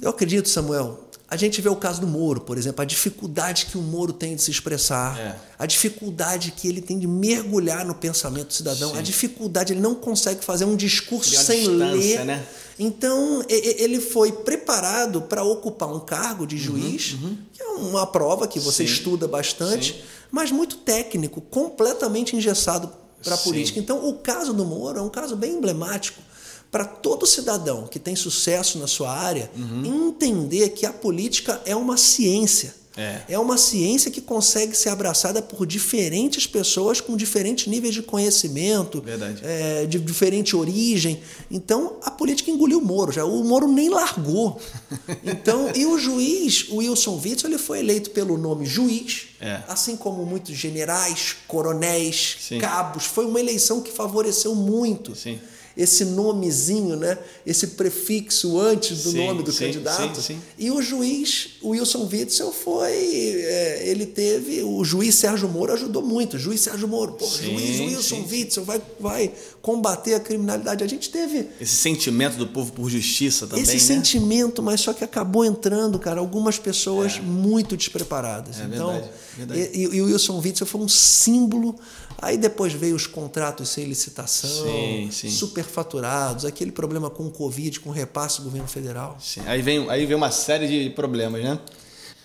[0.00, 1.05] eu acredito, Samuel.
[1.28, 4.36] A gente vê o caso do Moro, por exemplo, a dificuldade que o Moro tem
[4.36, 5.36] de se expressar, É.
[5.58, 8.98] a dificuldade que ele tem de mergulhar no pensamento do cidadão, Sim.
[8.98, 12.24] a dificuldade, ele não consegue fazer um discurso uma sem ler.
[12.24, 12.46] né?
[12.78, 17.16] Então, ele foi preparado para ocupar um cargo de juiz,
[17.52, 18.94] que é uma prova que você Uhum, Sim.
[18.94, 20.00] estuda bastante, Sim.
[20.30, 22.88] mas muito técnico, completamente engessado
[23.24, 23.80] para a política.
[23.80, 26.20] Então, o caso do Moro é um caso bem emblemático
[26.70, 30.08] para todo cidadão que tem sucesso na sua área Uhum.
[30.08, 32.74] entender que a política é uma ciência.
[32.98, 33.38] É.
[33.38, 39.04] uma ciência que consegue ser abraçada por diferentes pessoas com diferentes níveis de conhecimento,
[39.42, 41.20] é, de diferente origem.
[41.50, 44.58] Então, a política engoliu o Moro, já o Moro nem largou.
[45.22, 49.60] Então, e o juiz, o Wilson Witzel, ele foi eleito pelo nome juiz, É.
[49.68, 52.58] assim como muitos generais, coronéis, Sim.
[52.58, 53.04] cabos.
[53.04, 55.38] Foi uma eleição que favoreceu muito Sim.
[55.76, 57.18] Esse nomezinho, né?
[57.44, 60.20] esse prefixo antes do Sim, nome do sim, candidato.
[60.22, 60.38] sim.
[60.58, 62.90] E o juiz, o Wilson Witzel, foi.
[62.90, 64.62] é, ele teve.
[64.62, 66.36] O juiz Sérgio Moro ajudou muito.
[66.36, 70.82] O juiz Sérgio Moro, pô, juiz Wilson sim, Witzel vai, vai combater a criminalidade.
[70.82, 73.78] A gente teve Esse sentimento do povo por justiça também, esse né?
[73.80, 78.58] sentimento, mas só que acabou entrando, cara, algumas pessoas muito despreparadas.
[78.60, 79.70] É então, verdade, verdade.
[79.74, 81.78] E, e o Wilson Witzel foi um símbolo.
[82.20, 85.28] Aí depois veio os contratos sem licitação, Sim, sim.
[85.30, 89.16] superfaturados, aquele problema com o Covid, com o repasse do governo federal.
[89.20, 91.58] Sim, Aí vem, aí vem uma série de problemas, né?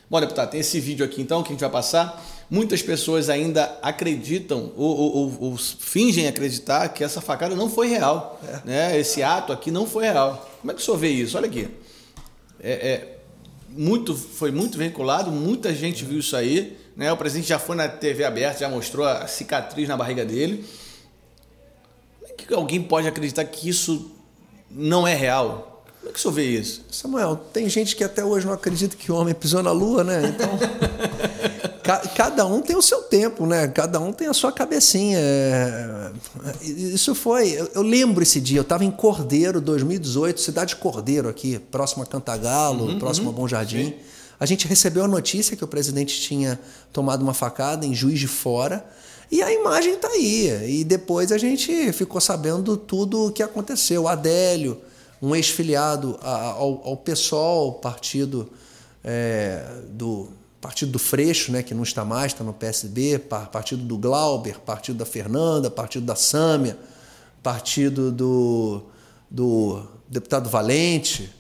[0.09, 2.21] Bom, deputado, tem esse vídeo aqui então que a gente vai passar.
[2.49, 7.87] Muitas pessoas ainda acreditam ou, ou- ou- ou fingem acreditar que essa facada não foi
[7.87, 8.41] real.
[8.65, 8.99] Né?
[8.99, 10.49] Esse ato aqui não foi real.
[10.59, 11.37] Como é que o senhor vê isso?
[11.37, 11.69] Olha aqui.
[12.61, 13.17] É, é,
[13.69, 16.77] muito, foi muito veiculado, muita gente viu isso aí.
[16.95, 17.11] Né?
[17.11, 20.65] O presidente já foi na TV aberta, já mostrou a cicatriz na barriga dele.
[22.19, 24.11] Como é que alguém pode acreditar que isso
[24.69, 25.83] não é real?
[25.99, 26.83] Como é que o senhor vê isso?
[26.91, 30.23] Samuel, tem gente que até hoje não acredita que o homem pisou na lua, né?
[30.35, 30.49] Então,
[31.83, 33.67] ca- cada um tem o seu tempo, né?
[33.67, 35.19] Cada um tem a sua cabecinha.
[35.19, 36.11] É,
[36.63, 37.49] Isso foi.
[37.51, 42.01] Eu, eu lembro esse dia, eu estava em Cordeiro, 2018, cidade de Cordeiro aqui, próximo
[42.01, 43.93] a Cantagalo, próximo a Bom Jardim.
[44.41, 46.59] A gente recebeu a notícia que o presidente tinha
[46.91, 48.83] tomado uma facada em Juiz de Fora.
[49.31, 50.79] E a imagem está aí.
[50.79, 54.07] E depois a gente ficou sabendo tudo o que aconteceu.
[54.07, 54.81] Adélio,
[55.21, 58.49] um ex-filiado ao, ao PSOL, partido
[59.03, 63.83] é, do partido do Freixo, né, que não está mais, está no PSB, pa- partido
[63.83, 66.77] do Glauber, partido da Fernanda, partido da Sâmia,
[67.43, 68.81] partido do,
[69.29, 71.31] do deputado Valente.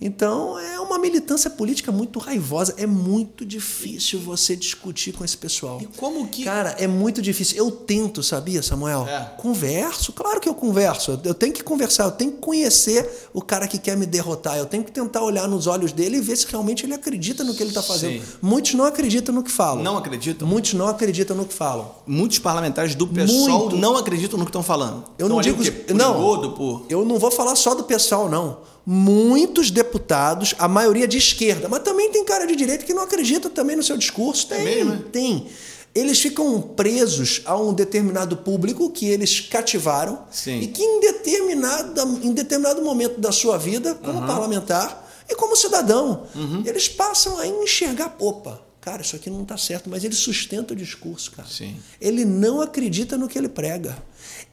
[0.00, 2.74] Então é uma militância política muito raivosa.
[2.76, 5.80] É muito difícil você discutir com esse pessoal.
[5.80, 7.56] E como que- Cara, é muito difícil.
[7.56, 9.06] Eu tento, sabia, Samuel?
[9.08, 9.32] É.
[9.38, 11.18] Converso, claro que eu converso.
[11.24, 14.56] Eu tenho que conversar, eu tenho que conhecer o cara que quer me derrotar.
[14.58, 17.54] Eu tenho que tentar olhar nos olhos dele e ver se realmente ele acredita no
[17.54, 18.20] que ele está fazendo.
[18.22, 18.32] Sim.
[18.42, 19.82] Muitos não acreditam no que falam.
[19.82, 20.46] Não acreditam?
[20.46, 21.90] Muitos não acreditam no que falam.
[22.06, 23.76] Muitos parlamentares do PSOL Muito.
[23.76, 25.04] não acreditam no que estão falando.
[25.18, 25.62] Eu não digo?
[25.62, 26.14] Por não.
[26.18, 28.58] engodo, por Eu não vou falar só do pessoal, não.
[28.84, 33.48] Muitos deputados, a maioria de esquerda, mas também tem cara de direita que não acredita
[33.50, 34.48] também no seu discurso.
[34.48, 34.96] Tem, mesmo, é?
[35.10, 35.46] tem.
[35.94, 40.60] Eles ficam presos a um determinado público que eles cativaram Sim.
[40.60, 46.26] e que em, determinada, em determinado momento da sua vida, como parlamentar e como cidadão,
[46.34, 46.62] Uhum.
[46.64, 50.76] eles passam a enxergar, opa, cara, isso aqui não está certo, mas ele sustenta o
[50.76, 51.46] discurso, cara.
[51.48, 51.76] Sim.
[52.00, 53.96] Ele não acredita no que ele prega.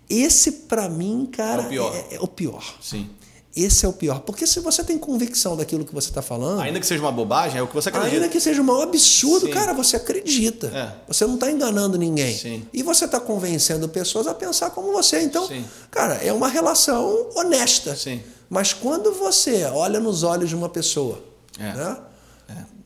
[0.09, 1.95] Esse, pra mim, cara, É o pior.
[1.95, 2.75] é- é o pior.
[2.81, 3.09] Sim.
[3.55, 4.19] Esse é o pior.
[4.21, 7.57] Porque se você tem convicção daquilo que você está falando, Ainda que seja uma bobagem,
[7.59, 8.15] é o que você acredita.
[8.15, 9.51] ainda que seja um absurdo, Sim.
[9.51, 10.67] cara, você acredita.
[10.67, 10.95] É.
[11.07, 12.35] Você não está enganando ninguém.
[12.37, 12.65] Sim.
[12.71, 15.21] E você está convencendo pessoas a pensar como você.
[15.21, 15.65] Então, Sim.
[15.89, 17.95] cara, é uma relação honesta.
[17.95, 18.21] Sim.
[18.49, 21.19] Mas quando você olha nos olhos de uma pessoa,
[21.59, 21.73] É.
[21.73, 21.97] né?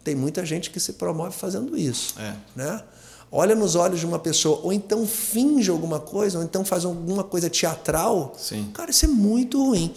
[0.04, 2.15] Tem muita gente que se promove fazendo isso.
[2.19, 2.34] É.
[2.56, 2.84] Né?
[3.36, 7.23] olha nos olhos de uma pessoa, ou então finge alguma coisa, ou então faz alguma
[7.23, 8.69] coisa teatral, Sim.
[8.71, 9.91] cara, isso é muito ruim.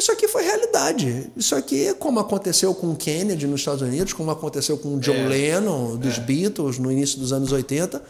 [0.00, 1.30] Isso aqui foi realidade.
[1.36, 5.28] Isso aqui, como aconteceu com Kennedy nos Estados Unidos, como aconteceu com John É.
[5.28, 8.02] Lennon dos Beatles no início dos anos 80,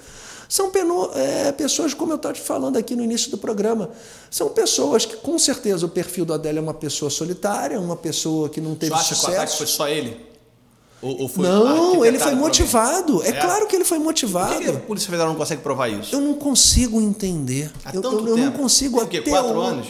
[0.48, 0.70] são
[1.14, 3.90] é, pessoas, como eu estava te falando aqui no início do programa,
[4.30, 8.48] são pessoas que, com certeza, o perfil do Adélio é uma pessoa solitária, uma pessoa
[8.48, 9.56] que não Você teve acha que o ataque sucesso.
[9.58, 10.16] foi só ele?
[11.02, 13.22] Ou, ou foi Não, ele foi por motivado.
[13.24, 13.32] É, É.
[13.32, 14.58] claro que ele foi Por motivado.
[14.58, 16.14] que que a Polícia Federal não consegue provar isso?
[16.14, 17.70] Eu não consigo entender.
[17.84, 19.18] Há eu eu, eu não consigo Por quê?
[19.18, 19.86] até Quatro hoje- anos?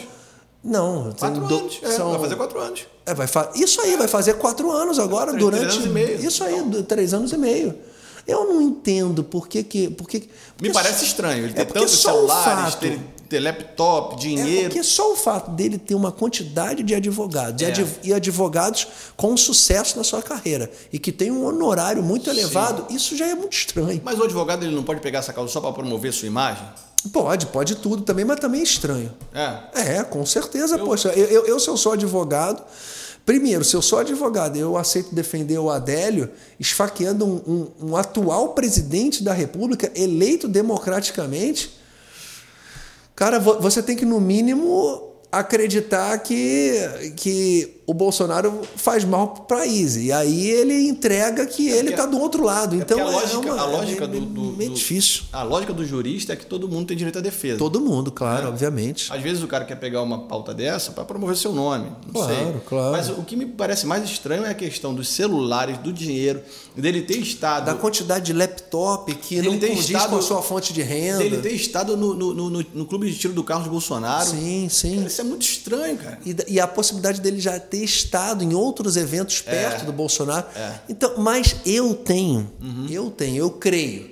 [0.63, 1.79] Não, Quatro do- anos.
[1.83, 2.87] É, são- Vai fazer quatro anos.
[3.07, 3.51] É, vai fa...
[3.55, 5.63] Isso aí vai fazer quatro anos agora, Três- durante.
[5.63, 6.27] três anos e meio.
[6.27, 7.75] Isso aí, do- três anos e meio.
[8.27, 9.89] Eu não entendo por que que.
[9.89, 10.19] Por que...
[10.19, 10.27] Me
[10.59, 11.45] porque parece só- estranho.
[11.47, 14.63] Ele é ter tantos só o celulares, fato- ter, ter laptop, É dinheiro.
[14.69, 17.73] porque só o fato dele ter uma quantidade de advogados e É.
[18.05, 23.17] e advogados com sucesso na sua carreira e que tem um honorário muito elevado, isso
[23.17, 24.01] já é muito estranho.
[24.05, 26.65] Mas o advogado ele não pode pegar essa causa só para promover sua imagem?
[27.13, 29.11] Pode, pode tudo também, mas também é estranho.
[29.35, 29.97] É.
[29.99, 30.79] É, com certeza.
[30.79, 32.63] Poxa, eu, eu, eu, se eu sou advogado,
[33.25, 37.37] primeiro, se eu sou advogado eu aceito defender o Adélio esfaqueando um,
[37.81, 41.75] um- um atual presidente da República eleito democraticamente,
[43.17, 49.43] cara, vo- você tem que, no mínimo, acreditar que, que o Bolsonaro faz mal para
[49.43, 49.97] o país.
[49.97, 52.77] E aí ele entrega que ele está do outro lado.
[52.77, 55.23] Então Porque a é lógica, uma- a lógica é do, do- meio do- difícil.
[55.33, 57.59] A lógica do jurista é que todo mundo tem direito à defesa.
[57.59, 59.13] Todo mundo, claro, obviamente.
[59.13, 61.87] Às vezes o cara quer pegar uma pauta dessa para promover seu nome.
[62.07, 62.61] Não Claro, sei.
[62.67, 62.93] claro.
[62.93, 66.41] Mas o que me parece mais estranho é a questão dos celulares, do dinheiro,
[66.77, 67.67] dele ter estado.
[67.67, 70.83] da quantidade de laptop que Ele não tem condiz estado- com a sua fonte de
[70.83, 71.19] renda.
[71.19, 74.31] dele ter estado no, no, no, no- clube de tiro do Carlos Bolsonaro.
[74.31, 74.97] Sim, sim.
[74.97, 76.19] Cara, isso é muito estranho, cara.
[76.25, 80.47] E, e a possibilidade dele já ter estado em outros eventos perto do Bolsonaro.
[80.57, 80.81] É.
[80.89, 82.87] Então, mas eu tenho, Uhum.
[82.91, 84.11] eu tenho, eu creio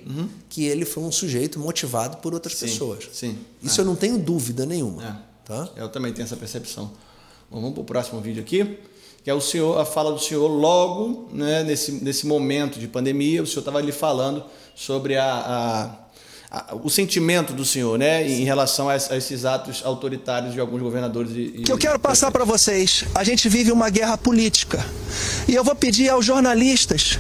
[0.49, 3.09] que ele foi um sujeito motivado por outras Sim, pessoas.
[3.13, 3.39] sim.
[3.63, 5.05] Isso eu não tenho dúvida nenhuma.
[5.25, 5.29] É.
[5.45, 5.69] Tá?
[5.77, 6.91] Eu também tenho essa percepção.
[7.51, 8.79] Bom, vamos para o próximo vídeo aqui,
[9.25, 13.43] que é o senhor, a fala do senhor logo né, nesse, nesse momento de pandemia.
[13.43, 16.08] O senhor estava ali falando sobre a- a-
[16.83, 20.81] o sentimento do senhor né, em relação a, es- a esses atos autoritários de alguns
[20.81, 21.33] governadores.
[21.33, 23.05] E, e- que eu quero passar para vocês.
[23.15, 24.85] A gente vive uma guerra política.
[25.47, 27.19] E eu vou pedir aos jornalistas.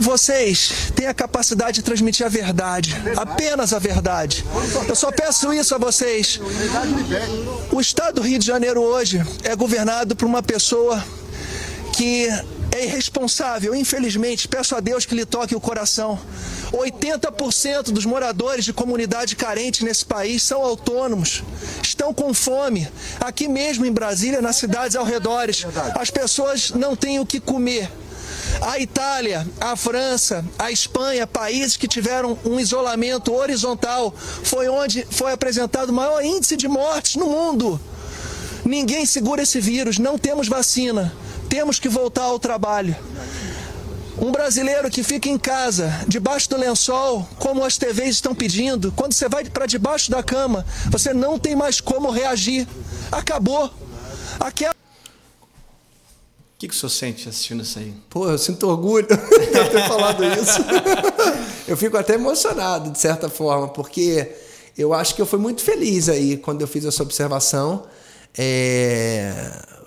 [0.00, 4.44] Vocês têm a capacidade de transmitir a verdade, apenas a verdade.
[4.86, 6.40] Eu só peço isso a vocês.
[7.72, 11.02] O estado do Rio de Janeiro hoje é governado por uma pessoa
[11.96, 12.28] que
[12.78, 14.46] é irresponsável, infelizmente.
[14.46, 16.18] Peço a Deus que lhe toque o coração.
[16.72, 21.42] 80% dos moradores de comunidade carente nesse país são autônomos,
[21.82, 22.88] estão com fome.
[23.20, 25.66] Aqui mesmo em Brasília, nas cidades ao redores,
[25.98, 27.90] as pessoas não têm o que comer.
[28.60, 35.32] A Itália, a França, a Espanha, países que tiveram um isolamento horizontal, foi onde foi
[35.32, 37.80] apresentado o maior índice de mortes no mundo.
[38.64, 41.12] Ninguém segura esse vírus, não temos vacina.
[41.48, 42.96] Temos que voltar ao trabalho.
[44.20, 49.12] Um brasileiro que fica em casa, debaixo do lençol, como as TVs estão pedindo, quando
[49.12, 52.66] você vai para debaixo da cama, você não tem mais como reagir.
[53.12, 53.70] Acabou.
[54.40, 57.94] Aquela O que, que o senhor sente assistindo isso aí?
[58.10, 60.58] Pô, eu sinto orgulho de eu ter falado isso.
[61.68, 64.32] eu fico até emocionado, de certa forma, porque
[64.76, 67.86] eu acho que eu fui muito feliz aí quando eu fiz essa observação.
[68.36, 69.77] É,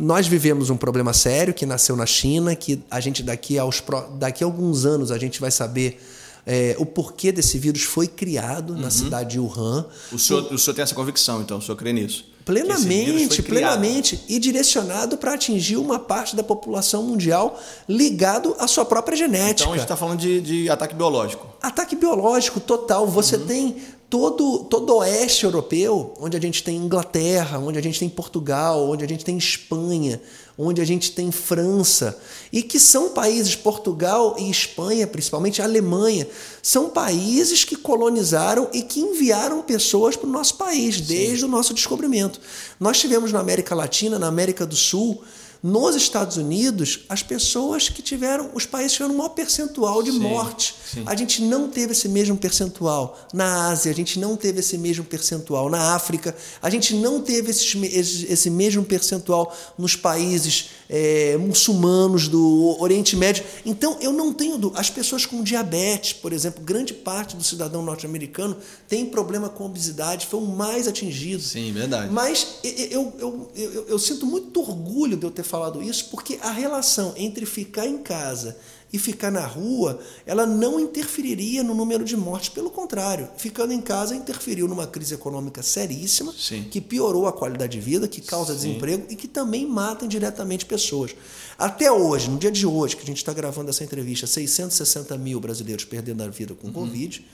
[0.00, 3.82] Nós vivemos um problema sério que nasceu na China, que a gente daqui, aos
[4.18, 6.00] daqui a alguns anos a gente vai saber
[6.46, 9.86] é, o porquê desse vírus foi criado na cidade de Wuhan.
[10.10, 12.24] O senhor, o senhor tem essa convicção, então, o senhor crê nisso?
[12.44, 14.24] Plenamente, plenamente.
[14.28, 19.62] E direcionado para atingir uma parte da população mundial ligado à sua própria genética.
[19.62, 21.46] Então a gente está falando de, de ataque biológico.
[21.62, 23.06] Ataque biológico total.
[23.06, 23.46] Você Uhum.
[23.46, 23.76] tem
[24.10, 28.90] todo, todo o oeste europeu, onde a gente tem Inglaterra, onde a gente tem Portugal,
[28.90, 30.20] onde a gente tem Espanha,
[30.58, 32.18] onde a gente tem França,
[32.52, 36.26] e que são países, Portugal e Espanha, principalmente a Alemanha,
[36.60, 41.72] são países que colonizaram e que enviaram pessoas para o nosso país, desde o nosso
[41.72, 42.40] descobrimento.
[42.80, 45.22] Nós tivemos na América Latina, na América do Sul,
[45.62, 50.18] nos Estados Unidos, as pessoas que tiveram, os países tiveram o maior percentual de Sim,
[50.20, 50.74] morte.
[50.90, 51.02] sim.
[51.04, 55.04] A gente não teve esse mesmo percentual na Ásia, a gente não teve esse mesmo
[55.04, 62.26] percentual na África, a gente não teve esse, esse, mesmo percentual nos países é, muçulmanos
[62.26, 63.44] do Oriente Médio.
[63.64, 64.80] Então, eu não tenho dúvida.
[64.80, 68.56] As pessoas com diabetes, por exemplo, grande parte do cidadão norte-americano
[68.88, 71.42] tem problema com obesidade, foi o mais atingido.
[71.42, 72.10] Sim, verdade.
[72.10, 76.38] Mas eu, eu, eu, eu, eu sinto muito orgulho de eu ter falado isso, porque
[76.40, 78.56] a relação entre ficar em casa
[78.92, 82.48] e ficar na rua, ela não interferiria no número de mortes.
[82.48, 86.64] Pelo contrário, ficando em casa, interferiu numa crise econômica seríssima, Sim.
[86.64, 88.58] que piorou a qualidade de vida, que causa Sim.
[88.58, 91.14] desemprego e que também mata indiretamente pessoas.
[91.56, 95.38] Até hoje, no dia de hoje, que a gente está gravando essa entrevista, 660 mil
[95.38, 97.24] brasileiros perdendo a vida com Covid.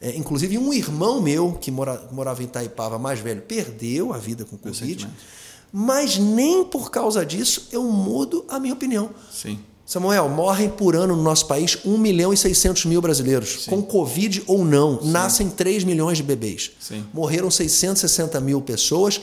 [0.00, 4.44] É, inclusive, um irmão meu, que mora, morava em Itaipava, mais velho, perdeu a vida
[4.44, 5.08] com Covid.
[5.72, 9.10] Mas nem por causa disso eu mudo a minha opinião.
[9.32, 9.58] Sim.
[9.86, 13.66] Samuel, morrem por ano no nosso país 1 milhão e 600 mil brasileiros.
[13.66, 16.72] Com Covid ou não, nascem 3 milhões de bebês.
[16.80, 17.04] Sim.
[17.14, 19.20] Morreram 660 mil pessoas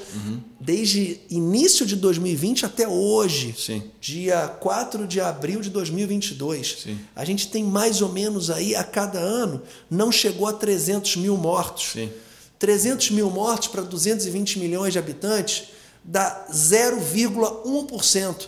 [0.58, 3.84] desde início de 2020 até hoje, Sim.
[4.00, 6.78] dia 4 de abril de 2022.
[6.84, 6.98] Sim.
[7.14, 11.36] A gente tem mais ou menos aí, a cada ano, não chegou a 300 mil
[11.36, 11.92] mortos.
[11.92, 12.10] Sim.
[12.58, 15.66] 300 mil mortos para 220 milhões de habitantes
[16.04, 18.48] dá 0,1%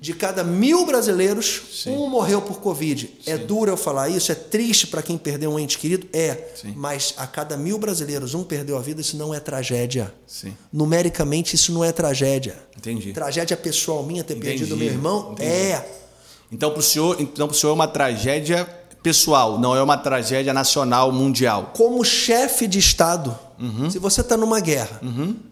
[0.00, 1.90] de cada mil brasileiros, Sim.
[1.90, 3.18] um morreu por Covid.
[3.26, 6.08] É duro eu falar isso, é triste para quem perdeu um ente querido?
[6.12, 6.48] É.
[6.54, 6.72] Sim.
[6.74, 10.12] Mas a cada mil brasileiros, um perdeu a vida, isso não é tragédia.
[10.26, 10.56] Sim.
[10.72, 12.56] Numericamente, isso não é tragédia.
[12.76, 13.12] Entendi.
[13.12, 14.48] Tragédia pessoal minha ter Entendi.
[14.58, 15.32] perdido meu irmão?
[15.32, 15.50] Entendi.
[15.50, 15.86] É.
[16.50, 18.64] Então, para o senhor, então, pro senhor é uma tragédia
[19.10, 21.70] pessoal, não é uma tragédia nacional, mundial.
[21.76, 23.88] como chefe de Estado, Uhum.
[23.88, 25.00] se você está numa guerra,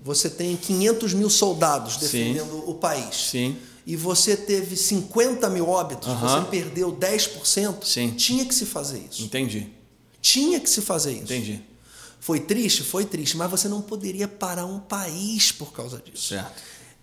[0.02, 3.56] você tem 500 mil soldados defendendo o país, Sim.
[3.86, 6.40] e você teve 50 mil óbitos, Aham.
[6.42, 8.10] você perdeu 10%, Sim.
[8.16, 9.22] tinha que se fazer isso.
[9.22, 9.68] Entendi.
[10.20, 11.22] Tinha que se fazer isso.
[11.32, 11.62] Entendi.
[12.18, 12.82] Foi triste?
[12.82, 16.28] Foi triste, mas você não poderia parar um país por causa disso.
[16.30, 16.60] Certo.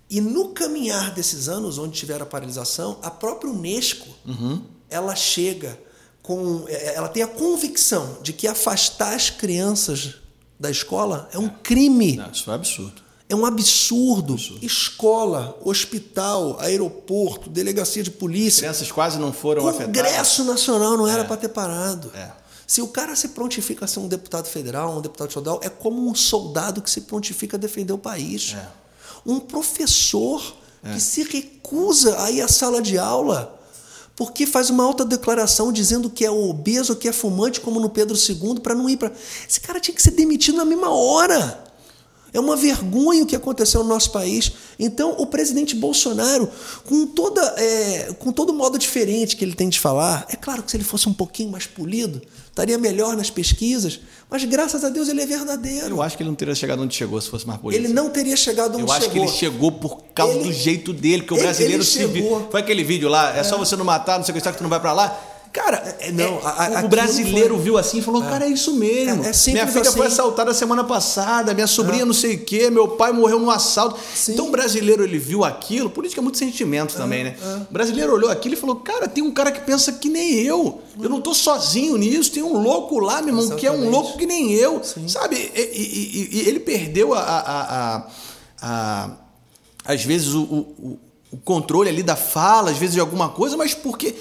[0.09, 4.61] E no caminhar desses anos, onde tiver a paralisação, a própria Unesco Uhum.
[4.89, 5.79] ela chega
[6.21, 6.65] com.
[6.67, 10.15] é, Ela tem a convicção de que afastar as crianças
[10.59, 12.17] da escola é um crime.
[12.17, 13.01] Não, isso foi absurdo.
[13.27, 14.35] É um absurdo.
[14.61, 18.61] Escola, hospital, aeroporto, delegacia de polícia.
[18.61, 19.95] Crianças quase não foram afetadas.
[19.95, 21.23] Congresso Nacional não era É.
[21.23, 22.11] para ter parado.
[22.13, 22.29] É.
[22.67, 26.09] Se o cara se prontifica a ser um deputado federal, um deputado estadual, é como
[26.09, 28.53] um soldado que se prontifica a defender o país.
[28.57, 28.67] É.
[29.25, 30.41] Um professor
[30.93, 33.59] que se recusa a ir à sala de aula
[34.21, 38.15] porque faz uma alta declaração dizendo que é obeso, que é fumante, como no Pedro
[38.15, 39.11] II, para não ir para.
[39.49, 41.70] Esse cara tinha que ser demitido na mesma hora.
[42.33, 44.51] É uma vergonha o que aconteceu no nosso país.
[44.79, 46.49] Então, o presidente Bolsonaro,
[46.85, 50.71] com, toda, é, com todo modo diferente que ele tem de falar, é claro que
[50.71, 55.09] se ele fosse um pouquinho mais polido, estaria melhor nas pesquisas, mas graças a Deus
[55.09, 55.87] ele é verdadeiro.
[55.95, 57.85] Eu acho que ele não teria chegado onde chegou se fosse mais político.
[57.85, 59.23] Ele não teria chegado onde Eu acho que chegou.
[59.27, 62.47] ele chegou por causa Ele- do jeito dele, que o brasileiro ele se vi- chegou.
[62.49, 64.63] Foi aquele vídeo lá, é, só você não matar, não sei o que, que tu
[64.63, 65.19] não vai pra lá.
[65.53, 68.49] Cara, É, não, é, a- a- o brasileiro foi- viu assim e falou: Cara, é
[68.49, 69.23] isso mesmo.
[69.25, 70.13] É, é minha filha foi assim.
[70.13, 73.99] assaltada semana passada, minha sobrinha não sei o quê, meu pai morreu num assalto.
[74.15, 74.31] Sim.
[74.33, 77.35] Então o brasileiro ele viu aquilo, por isso que é muito sentimento também, né?
[77.69, 80.81] O brasileiro olhou aquilo e falou: Cara, tem um cara que pensa que nem eu.
[81.01, 83.91] Eu não tô sozinho nisso, tem um louco lá, meu irmão, que é um Exatamente.
[83.93, 84.81] louco que nem eu.
[85.07, 85.35] Sabe?
[85.53, 88.07] E, e- e- e ele perdeu a- a- a-
[88.61, 89.09] a
[89.83, 90.99] às vezes o, o-
[91.31, 94.13] o controle ali da fala, às vezes de alguma coisa, mas porque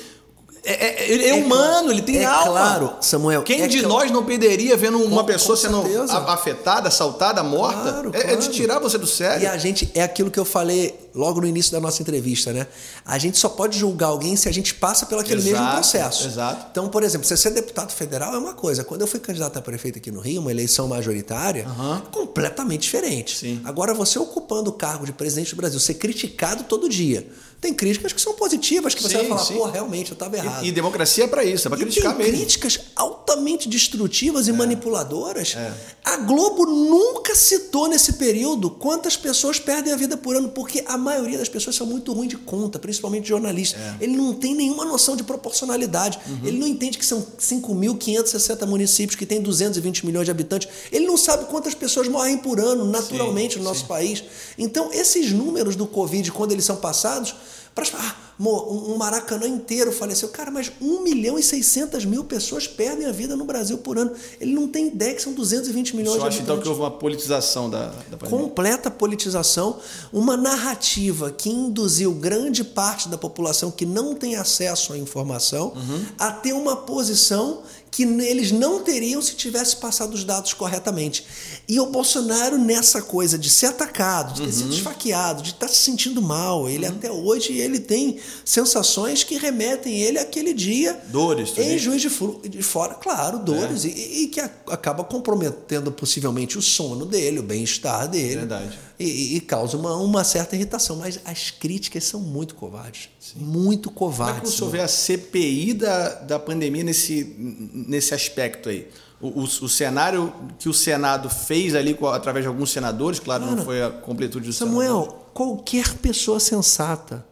[0.65, 0.73] é,
[1.05, 2.47] é- ele é, É humano, ele tem é alma.
[2.51, 6.19] claro, Samuel, Quem é de nós não perderia vendo uma Com- pessoa com sendo certeza.
[6.19, 7.81] afetada, assaltada, morta?
[7.93, 8.53] Claro, É- é, de claro.
[8.53, 9.43] tirar você do sério.
[9.43, 12.67] E a gente, é aquilo que eu falei logo no início da nossa entrevista, né?
[13.05, 16.27] A gente só pode julgar alguém se a gente passa pelo aquele mesmo Exato, processo.
[16.29, 16.67] exato.
[16.71, 18.85] Então, por exemplo, você ser deputado federal é uma coisa.
[18.85, 23.37] Quando eu fui candidato a prefeito aqui no Rio, uma eleição majoritária, é completamente diferente.
[23.37, 23.61] Sim.
[23.65, 27.27] Agora, você ocupando o cargo de presidente do Brasil, ser criticado todo dia.
[27.61, 29.55] Tem críticas que são positivas, que você Sim, vai falar, sim.
[29.55, 30.65] pô, realmente, eu estava errado.
[30.65, 32.39] E, e democracia é pra isso, é pra E criticar tem mesmo.
[32.39, 35.55] críticas altamente destrutivas e manipuladoras.
[35.57, 35.73] É.
[36.03, 40.97] A Globo nunca citou nesse período quantas pessoas perdem a vida por ano, porque a
[40.97, 43.79] maioria das pessoas são muito ruins de conta, principalmente jornalistas.
[43.79, 43.97] É.
[44.01, 46.19] Ele não tem nenhuma noção de proporcionalidade.
[46.27, 46.41] Uhum.
[46.43, 50.69] Ele não entende que são 5.560 municípios que têm 220 milhões de habitantes.
[50.91, 54.25] Ele não sabe quantas pessoas morrem por ano, naturalmente, no nosso país.
[54.59, 57.35] Então, esses números do Covid, quando eles são passados,
[57.75, 60.29] para ah, um Maracanã inteiro faleceu.
[60.31, 64.13] Cara, mas 1 milhão e 600 mil pessoas perdem a vida no Brasil por ano.
[64.41, 66.63] Ele não tem ideia que são 220 milhões Eu de acho então habitantes.
[66.63, 68.29] que houve uma politização da, da pandemia.
[68.45, 69.79] Completa politização,
[70.13, 76.05] uma narrativa que induziu grande parte da população que não tem acesso à informação Uhum.
[76.19, 81.25] a ter uma posição que eles não teriam se tivesse passado os dados corretamente.
[81.69, 85.77] E o Bolsonaro, nessa coisa de ser atacado, de ter sido esfaqueado, de estar se
[85.77, 91.79] sentindo mal, ele até hoje ele tem sensações que remetem ele àquele dia Dores, em?
[91.79, 92.09] Juiz de,
[92.49, 98.09] de Fora, claro, dores, e, e que acaba comprometendo possivelmente o sono dele, o bem-estar
[98.09, 98.37] dele.
[98.37, 98.90] Verdade.
[99.03, 100.97] E, e- causa uma, uma certa irritação.
[100.97, 103.09] Mas as críticas são muito covardes.
[103.37, 104.61] Muito Como é que covardes.
[104.71, 107.25] vê a CPI da, da pandemia nesse,
[107.73, 108.89] nesse aspecto aí?
[109.21, 113.53] O, o, o cenário que o Senado fez ali através de alguns senadores, claro, não
[113.53, 114.89] Cara, foi a completude senadores.
[114.89, 117.27] Samuel, qualquer pessoa sensata,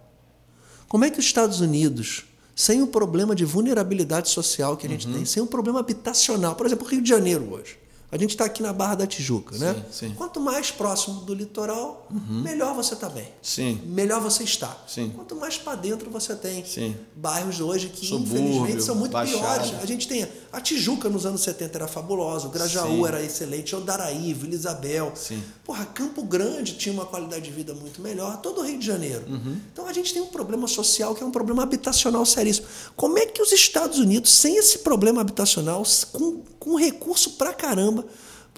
[0.87, 5.07] como é que os Estados Unidos, sem o problema de vulnerabilidade social que a gente
[5.07, 5.15] Uhum.
[5.15, 7.79] tem, sem o problema habitacional, por exemplo, o Rio de Janeiro hoje.
[8.11, 9.85] A gente está aqui na Barra da Tijuca, né?
[9.91, 10.07] sim.
[10.07, 10.15] Uhum.
[10.15, 13.29] Quanto mais próximo do litoral, melhor você está bem.
[13.43, 13.81] Sim.
[13.85, 14.75] Melhor você está.
[14.87, 15.13] Sim.
[15.15, 16.97] Quanto mais para dentro você tem Sim.
[17.15, 19.61] bairros hoje que Subúrbio, infelizmente são muito Baixada.
[19.61, 19.83] piores.
[19.83, 23.07] A gente tem a Tijuca nos anos 70 era fabulosa, o Grajaú Sim.
[23.07, 25.13] era excelente, Odaraí, Vila Isabel.
[25.15, 25.43] Sim.
[25.63, 29.25] Porra, Campo Grande tinha uma qualidade de vida muito melhor, todo o Rio de Janeiro.
[29.29, 29.61] Uhum.
[29.71, 32.67] Então a gente tem um problema social que é um problema habitacional seríssimo.
[32.97, 37.98] Como é que os Estados Unidos, sem esse problema habitacional, com, com recurso pra caramba,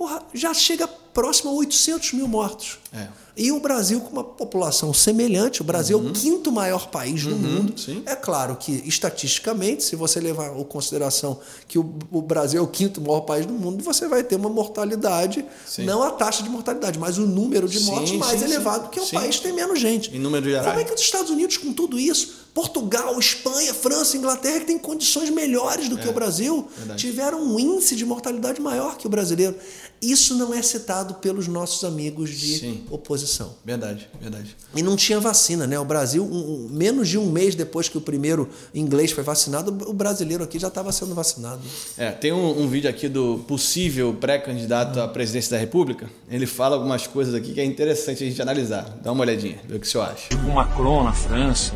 [0.01, 2.78] porra, já chega próximo a 800 mil mortos?
[2.90, 3.09] É.
[3.36, 7.36] E o Brasil, com uma população semelhante, o Brasil é o quinto maior país do
[7.36, 7.70] mundo.
[7.72, 7.76] Uhum.
[7.76, 8.03] sim.
[8.07, 11.38] É claro que, estatisticamente, se você levar em consideração
[11.68, 14.48] que o, o Brasil é o quinto maior país do mundo, você vai ter uma
[14.48, 15.84] mortalidade, Sim.
[15.84, 18.82] não a taxa de mortalidade, mas o número de Sim, mortes mais sim, elevado, sim.
[18.84, 19.16] porque é um Sim.
[19.16, 20.14] país que tem menos gente.
[20.14, 20.66] Em número gerais.
[20.66, 24.78] Como é que os Estados Unidos, com tudo isso, Portugal, Espanha, França, Inglaterra, que têm
[24.78, 27.01] condições melhores do que o Brasil, É, verdade.
[27.01, 29.55] tiveram um índice de mortalidade maior que o brasileiro?
[30.03, 32.84] Isso não é citado pelos nossos amigos de Sim.
[32.90, 33.55] oposição.
[33.62, 34.57] Verdade, verdade.
[34.74, 35.78] E não tinha vacina, né?
[35.78, 39.70] O Brasil, um- um- menos de um mês depois que o primeiro inglês foi vacinado,
[39.86, 41.61] o brasileiro aqui já estava sendo vacinado.
[41.98, 46.09] É, tem um, um vídeo aqui do possível pré-candidato à presidência da República.
[46.30, 48.98] Ele fala algumas coisas aqui que é interessante a gente analisar.
[49.03, 50.34] Dá uma olhadinha, vê o que o senhor acha.
[50.34, 51.74] o Macron na França.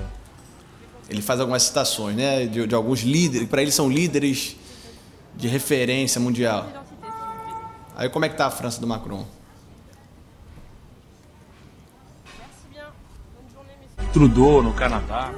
[1.10, 4.56] Ele faz algumas citações, né, de, de alguns líderes, para ele são líderes
[5.36, 6.83] de referência mundial.
[7.96, 9.24] Aí como é que tá a França do Macron?
[14.12, 15.32] Trudeau no Canadá.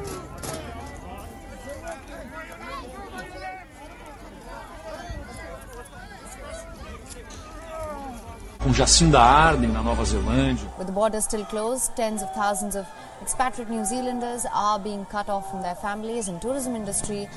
[8.63, 10.67] Com Jacinda Ardern na Nova Zelândia.
[10.79, 12.87] With the borders still closed, tens of thousands of
[13.23, 17.29] expatriate New Zealanders are being cut off from their families, and tourism industry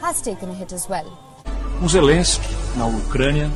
[0.00, 1.06] has taken a hit as well.
[1.80, 3.50] Com Zelensky na Ucrânia.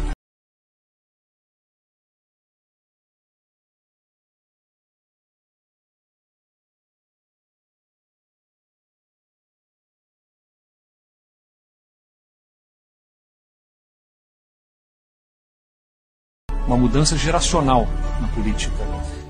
[16.73, 17.87] Uma mudança geracional
[18.18, 18.73] na política.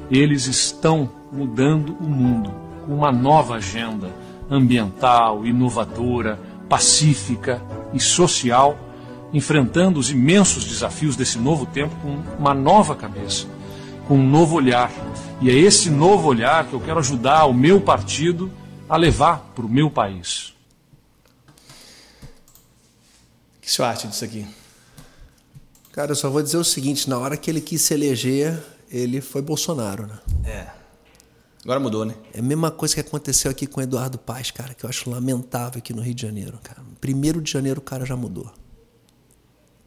[0.09, 2.55] Eles estão mudando o mundo
[2.87, 4.13] com uma nova agenda
[4.49, 6.39] ambiental, inovadora,
[6.69, 7.61] pacífica
[7.93, 8.79] e social,
[9.33, 13.49] enfrentando os imensos desafios desse novo tempo com uma nova cabeça,
[14.07, 14.93] com um novo olhar.
[15.41, 18.53] E é esse novo olhar que eu quero ajudar o meu partido
[18.89, 20.55] a levar para o meu país.
[23.61, 24.47] Que acha disso aqui?
[25.93, 29.21] Cara, eu só vou dizer o seguinte: na hora que ele quis se eleger, ele
[29.21, 30.19] foi Bolsonaro, né?
[30.45, 30.67] É.
[31.63, 32.15] Agora mudou, né?
[32.35, 35.09] É a mesma coisa que aconteceu aqui com o Eduardo Paes, cara, que eu acho
[35.09, 36.83] lamentável aqui no Rio de Janeiro, cara.
[37.01, 38.51] Primeiro de janeiro o cara já mudou.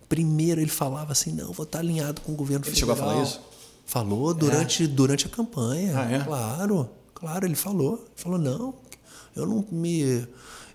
[0.07, 3.15] Primeiro ele falava assim, não, vou estar alinhado com o governo Ele chegou a federal.
[3.15, 3.41] falar isso?
[3.85, 5.93] Falou durante, durante a campanha.
[5.99, 6.19] Ah, é?
[6.23, 7.95] Claro, claro, ele falou.
[7.95, 8.73] Ele falou, não,
[9.35, 10.25] eu não me.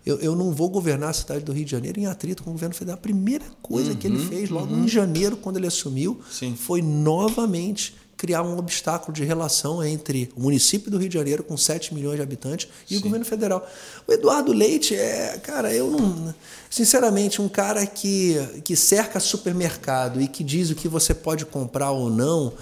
[0.05, 2.53] Eu, eu não vou governar a cidade do Rio de Janeiro em atrito com o
[2.55, 2.99] governo federal.
[2.99, 6.57] A primeira coisa que ele fez logo em janeiro, quando ele assumiu, Uhum, Sim.
[6.57, 11.57] foi novamente criar um obstáculo de relação entre o município do Rio de Janeiro, com
[11.57, 13.67] 7 milhões de habitantes, e o governo federal.
[14.07, 16.35] O Eduardo Leite é, cara, eu não.
[16.69, 21.93] Sinceramente, um cara que, que cerca supermercado e que diz o que você pode comprar
[21.93, 22.53] ou não.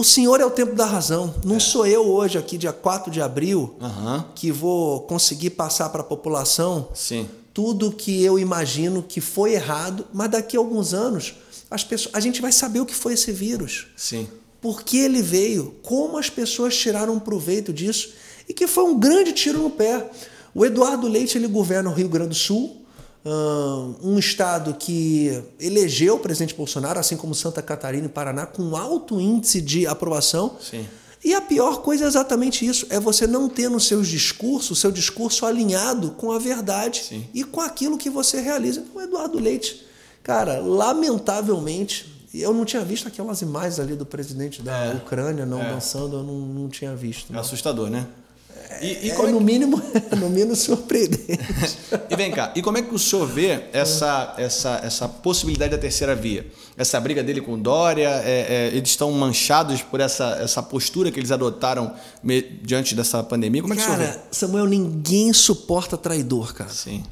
[0.00, 1.34] O senhor é o tempo da razão.
[1.44, 4.24] Não sou eu hoje, aqui, dia 4 de abril, Aham.
[4.34, 7.28] que vou conseguir passar para a população Sim.
[7.52, 11.34] tudo que eu imagino que foi errado, mas daqui a alguns anos
[11.70, 13.88] as pessoas, a gente vai saber o que foi esse vírus.
[13.94, 14.26] Sim.
[14.58, 15.74] Por que ele veio?
[15.82, 18.14] Como as pessoas tiraram proveito disso?
[18.48, 20.10] E que foi um grande tiro no pé.
[20.54, 22.79] O Eduardo Leite ele governa o Rio Grande do Sul,
[24.02, 29.20] um estado que elegeu o presidente Bolsonaro, assim como Santa Catarina e Paraná, com alto
[29.20, 30.56] índice de aprovação.
[30.60, 30.86] Sim.
[31.22, 34.74] E a pior coisa é exatamente isso: é você não ter nos seus discursos, o
[34.76, 37.26] seu discurso alinhado com a verdade Sim.
[37.34, 38.80] e com aquilo que você realiza.
[38.80, 39.86] Então, o Eduardo Leite
[40.22, 44.94] Cara, lamentavelmente, eu não tinha visto aquelas imagens ali do presidente da É.
[44.94, 45.70] Ucrânia não É.
[45.72, 47.30] dançando, eu não, não tinha visto.
[47.30, 47.40] É não.
[47.40, 48.06] assustador, né?
[48.80, 49.82] E, e É, como é no que- mínimo,
[50.18, 51.38] no mínimo surpreendente.
[52.08, 55.78] E vem cá, e como é que o senhor vê essa, essa, essa possibilidade da
[55.78, 56.46] terceira via?
[56.76, 61.10] Essa briga dele com o Dória, é, é, eles estão manchados por essa, essa postura
[61.10, 63.60] que eles adotaram me- diante dessa pandemia?
[63.60, 66.70] Como é que o senhor Cara, Samuel, ninguém suporta traidor, cara.
[66.70, 66.76] vê?
[66.76, 67.02] Sim.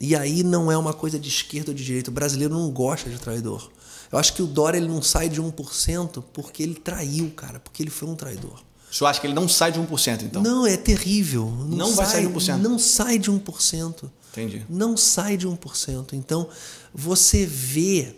[0.00, 2.10] E aí não é uma coisa de esquerda ou de direita.
[2.10, 3.68] O brasileiro não gosta de traidor.
[4.12, 7.82] Eu acho que o Dória ele não sai de 1% porque ele traiu, cara, porque
[7.82, 8.62] ele foi um traidor.
[8.90, 10.42] O senhor acha que ele não sai de 1%, então?
[10.42, 11.50] Não, é terrível.
[11.68, 12.56] Não vai sair de 1%.
[12.56, 14.10] Não sai de 1%.
[14.32, 14.64] Entendi.
[14.68, 16.12] Não sai de 1%.
[16.14, 16.48] Então,
[16.94, 18.14] você vê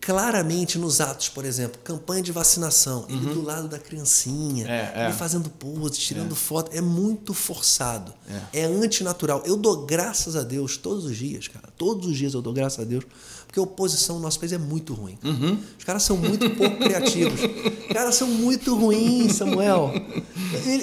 [0.00, 4.70] claramente nos atos, por exemplo, campanha de vacinação, ele do lado da criancinha, Uhum.
[4.70, 5.04] É, é.
[5.04, 8.14] ele fazendo pose, tirando foto, é muito forçado.
[8.54, 8.64] É.
[8.64, 9.42] antinatural.
[9.44, 11.68] Eu dou graças a Deus todos os dias, cara.
[11.76, 13.04] Todos os dias eu dou graças a Deus,
[13.50, 15.18] porque a oposição no nosso país é muito ruim.
[15.24, 15.58] Uhum.
[15.76, 17.40] Os caras são muito pouco criativos.
[17.90, 19.92] Os caras são muito ruins, Samuel.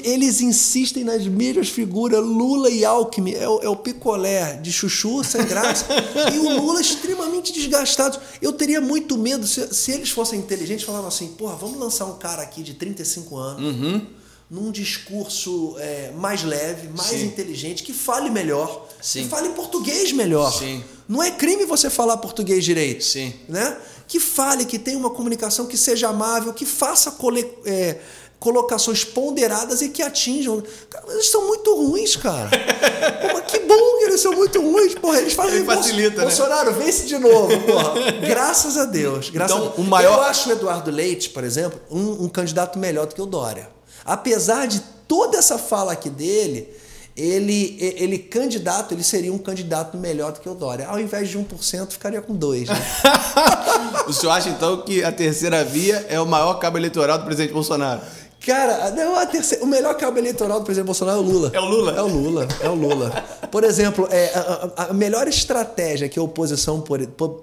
[0.03, 3.31] Eles insistem nas mesmas figuras, Lula e Alckmin.
[3.35, 5.85] É o, é o picolé de chuchu, sem graça.
[6.33, 8.19] e o Lula extremamente desgastado.
[8.41, 12.17] Eu teria muito medo se, se eles fossem inteligentes, falavam assim: porra, vamos lançar um
[12.17, 13.63] cara aqui de 35 anos.
[13.63, 14.01] Uhum.
[14.49, 17.25] Num discurso é, mais leve, mais Sim.
[17.25, 19.23] inteligente, que fale melhor, Sim.
[19.23, 20.51] que fale português melhor.
[20.53, 20.81] Sim.
[21.07, 23.33] Não é crime você falar português direito Sim.
[23.49, 23.77] né?
[24.07, 27.97] Que fale, que tenha uma comunicação que seja amável, que faça cole- é,
[28.39, 30.63] colocações ponderadas e que atinjam.
[30.89, 32.49] Cara, eles são muito ruins, cara.
[33.31, 34.95] Pô, que bom que eles são muito ruins.
[34.95, 36.21] Porra, eles fazem Ele facilita, né?
[36.23, 38.11] Bolsonaro, vence de novo, porra.
[38.25, 39.29] Graças a Deus.
[39.29, 39.85] Graças Então, a Deus.
[39.85, 43.21] o maior- Eu acho o Eduardo Leite, por exemplo, um, um candidato melhor do que
[43.21, 43.75] o Dória.
[44.07, 46.67] Apesar de toda essa fala aqui dele,
[47.15, 50.87] ele, ele candidato, ele seria um candidato melhor do que o Dória.
[50.87, 52.67] Ao invés de 1%, ficaria com 2%.
[52.69, 52.75] Né?
[54.07, 57.51] O senhor acha, então, que a terceira via é o maior cabo eleitoral do presidente
[57.53, 57.99] Bolsonaro?
[58.45, 61.51] Cara, não, a terceira- o melhor cabo eleitoral do presidente Bolsonaro é o Lula.
[61.53, 61.91] É o Lula?
[61.97, 63.23] É o Lula, é o Lula.
[63.51, 64.31] Por exemplo, é,
[64.77, 66.81] a, a- melhor estratégia que a oposição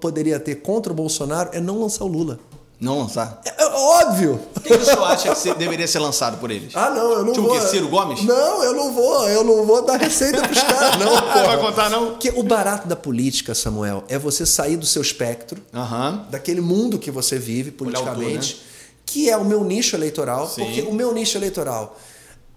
[0.00, 2.38] poderia ter contra o Bolsonaro é não lançar o Lula.
[2.80, 3.40] Não lançar.
[3.44, 4.40] É, é óbvio.
[4.56, 6.74] O que o senhor acha que deveria ser lançado por eles?
[6.74, 7.56] Ah, não, eu não Tipo vou.
[7.56, 7.60] o?
[7.60, 8.22] Ciro Gomes?
[8.24, 9.28] Não, eu não vou.
[9.28, 11.12] Eu não vou dar receita pros caras, não.
[11.12, 11.44] porra.
[11.44, 12.10] Vai contar, não?
[12.10, 16.26] Porque o barato da política, Samuel, é você sair do seu espectro, Aham.
[16.30, 18.60] daquele mundo que você vive politicamente, né?
[19.06, 20.48] que é o meu nicho eleitoral.
[20.48, 20.64] Sim.
[20.64, 21.96] Porque o meu nicho eleitoral,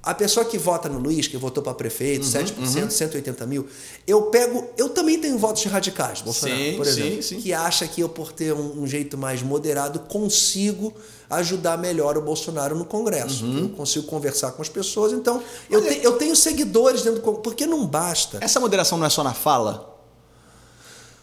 [0.03, 3.67] a pessoa que vota no Luiz, que votou para prefeito, Uhum, 7%, 180 mil,
[4.05, 4.65] eu pego.
[4.77, 7.23] Eu também tenho votos de radicais, Bolsonaro, Sim, por sim, exemplo.
[7.23, 7.41] sim.
[7.41, 10.93] Que acha que eu, por ter um, um jeito mais moderado, consigo
[11.29, 13.43] ajudar melhor o Bolsonaro no Congresso.
[13.43, 13.59] Uhum.
[13.63, 15.11] Eu consigo conversar com as pessoas.
[15.11, 17.43] Então, eu, te- eu tenho seguidores dentro do Congresso.
[17.43, 18.37] Porque não basta.
[18.39, 19.93] Essa moderação não é só na fala?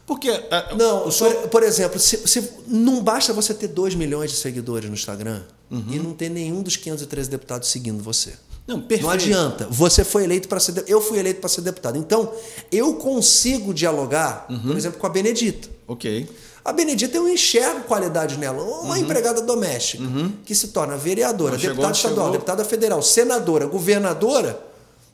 [0.07, 0.29] Porque.
[0.29, 4.37] é, Não, senhor- por, por exemplo, se, se- não basta você ter 2 milhões de
[4.37, 8.35] seguidores no Instagram e não ter nenhum dos 513 deputados seguindo você.
[8.67, 9.03] Não, perfeito.
[9.03, 9.67] Não adianta.
[9.71, 10.73] Você foi eleito para ser.
[10.73, 11.99] de- Eu fui eleito para ser deputado.
[11.99, 12.33] Então,
[12.73, 14.59] eu consigo dialogar, Uhum.
[14.69, 15.69] por exemplo, com a Benedita.
[15.87, 16.29] Ok.
[16.65, 18.63] A Benedita eu enxergo qualidade nela.
[18.81, 20.03] Uma empregada doméstica
[20.47, 22.33] que se torna vereadora, deputada estadual, chegou.
[22.33, 24.59] deputada federal, senadora, governadora.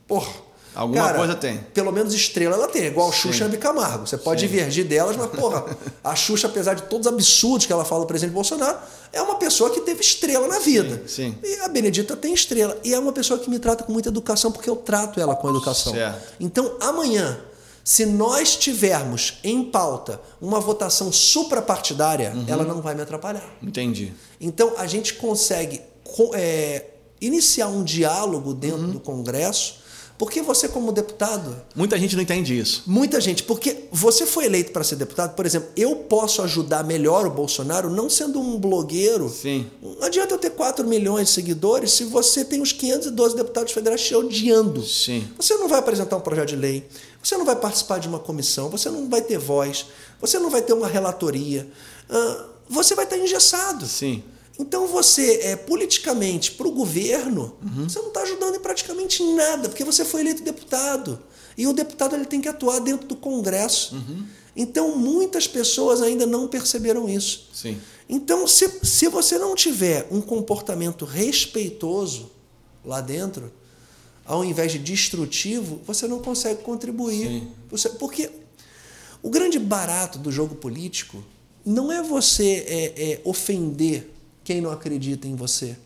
[0.07, 0.31] Porra.
[0.73, 1.57] Alguma cara, coisa tem.
[1.73, 4.07] Pelo menos estrela ela tem, igual a Xuxa e a Camargo.
[4.07, 5.65] Você pode divergir delas, mas, porra,
[6.03, 8.77] a Xuxa, apesar de todos os absurdos que ela fala do presidente Bolsonaro,
[9.11, 11.03] é uma pessoa que teve estrela na vida.
[11.07, 11.47] Sim, sim.
[11.47, 12.77] E a Benedita tem estrela.
[12.85, 15.49] E é uma pessoa que me trata com muita educação, porque eu trato ela com
[15.49, 15.93] educação.
[15.93, 16.33] Certo.
[16.39, 17.37] Então, amanhã,
[17.83, 22.45] se nós tivermos em pauta uma votação suprapartidária, Uhum.
[22.47, 23.43] ela não vai me atrapalhar.
[23.61, 24.13] Entendi.
[24.39, 26.85] Então, a gente consegue co- é,
[27.19, 28.91] iniciar um diálogo dentro Uhum.
[28.91, 29.80] do Congresso,
[30.21, 32.83] porque você, como deputado, Muita gente não entende isso.
[32.85, 37.25] Muita gente, porque você foi eleito para ser deputado, por exemplo, eu posso ajudar melhor
[37.25, 39.27] o Bolsonaro não sendo um blogueiro.
[39.29, 39.65] Sim.
[39.81, 43.99] Não adianta eu ter 4 milhões de seguidores se você tem os 512 deputados federais
[43.99, 44.85] te odiando.
[44.85, 45.27] Sim.
[45.37, 46.87] Você não vai apresentar um projeto de lei,
[47.23, 49.87] você não vai participar de uma comissão, você não vai ter voz,
[50.19, 51.67] você não vai ter uma relatoria,
[52.69, 53.87] você vai estar engessado.
[53.87, 54.23] Sim.
[54.59, 57.89] Então você, é, politicamente, para o governo, Uhum.
[57.89, 61.19] você não está ajudando em praticamente nada, porque você foi eleito deputado.
[61.57, 63.95] E o deputado ele tem que atuar dentro do Congresso.
[63.95, 64.25] Uhum.
[64.55, 67.49] Então muitas pessoas ainda não perceberam isso.
[67.53, 67.77] Sim.
[68.09, 72.29] Então, se, se você não tiver um comportamento respeitoso
[72.85, 73.51] lá dentro,
[74.25, 77.27] ao invés de destrutivo, você não consegue contribuir.
[77.27, 77.47] Sim.
[77.69, 78.29] Você- porque
[79.23, 81.23] o grande barato do jogo político
[81.65, 84.10] não é você é, é, ofender
[84.51, 85.77] quem não acredita em você.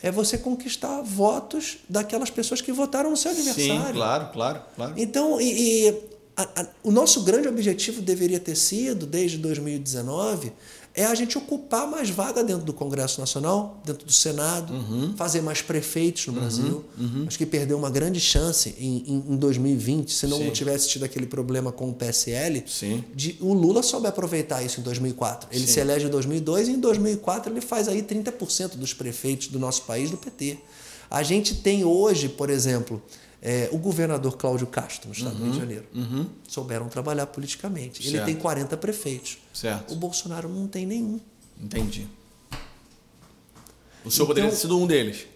[0.00, 3.86] É você conquistar votos daquelas pessoas que votaram no seu adversário.
[3.86, 4.94] Sim, claro, claro, claro.
[4.96, 5.94] Então, e, e
[6.36, 10.52] a, a, o nosso grande objetivo deveria ter sido, desde 2019,
[11.00, 15.14] é a gente ocupar mais vaga dentro do Congresso Nacional, dentro do Senado, Uhum.
[15.16, 16.84] fazer mais prefeitos no Brasil.
[17.26, 20.50] Acho que perdeu uma grande chance em, em, em 2020, se não Sim.
[20.50, 23.04] tivesse tido aquele problema com o PSL, Sim.
[23.14, 25.48] de o Lula soube aproveitar isso em 2004.
[25.52, 25.72] Ele Sim.
[25.72, 29.82] se elege em 2002 e em 2004 ele faz aí 30% dos prefeitos do nosso
[29.82, 30.58] país do PT.
[31.10, 33.00] A gente tem hoje, por exemplo,
[33.40, 35.86] é, o governador Cláudio Castro, no estado do Rio de Janeiro.
[36.48, 38.02] Souberam trabalhar politicamente.
[38.02, 38.26] Ele Certo.
[38.26, 39.38] tem 40 prefeitos.
[39.54, 39.92] Certo.
[39.92, 41.20] O Bolsonaro não tem nenhum.
[41.60, 42.06] Entendi.
[44.04, 45.26] O senhor poderia ter Então- sido um deles.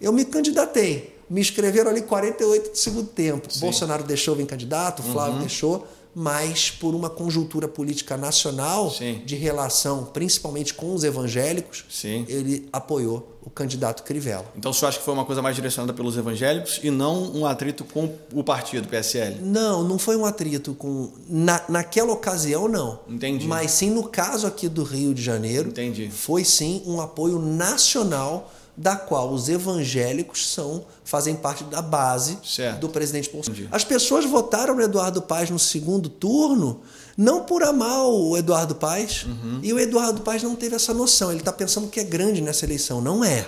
[0.00, 1.14] Eu me candidatei.
[1.30, 3.48] Me inscreveram ali 48 do segundo tempo.
[3.58, 5.12] Bolsonaro deixou vir candidato, o Uhum.
[5.12, 9.22] Flávio deixou, mas por uma conjuntura política nacional Sim.
[9.24, 12.24] de relação, principalmente com os evangélicos, Sim.
[12.28, 14.46] ele apoiou o candidato Crivella.
[14.56, 17.44] Então o senhor acha que foi uma coisa mais direcionada pelos evangélicos e não um
[17.44, 19.40] atrito com o partido, PSL?
[19.42, 21.12] Não, não foi um atrito com.
[21.28, 23.00] Na, naquela ocasião, não.
[23.08, 23.46] Entendi.
[23.46, 25.68] Mas sim no caso aqui do Rio de Janeiro.
[25.68, 26.08] Entendi.
[26.10, 32.80] Foi sim um apoio nacional da qual os evangélicos são fazem parte da base Certo.
[32.80, 33.60] do presidente Bolsonaro.
[33.62, 33.74] Entendi.
[33.76, 36.80] As pessoas votaram no Eduardo Paes no segundo turno
[37.16, 39.60] não por amar o Eduardo Paes Uhum.
[39.62, 41.30] e o Eduardo Paes não teve essa noção.
[41.30, 43.46] Ele está pensando que é grande nessa eleição, não é.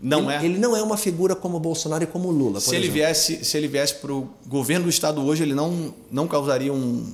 [0.00, 0.44] Não ele, é?
[0.44, 2.58] Ele não é uma figura como o Bolsonaro e como o Lula.
[2.60, 2.94] se por ele exemplo.
[3.00, 7.06] viesse, se ele viesse para o governo do estado hoje, ele não, não causaria um.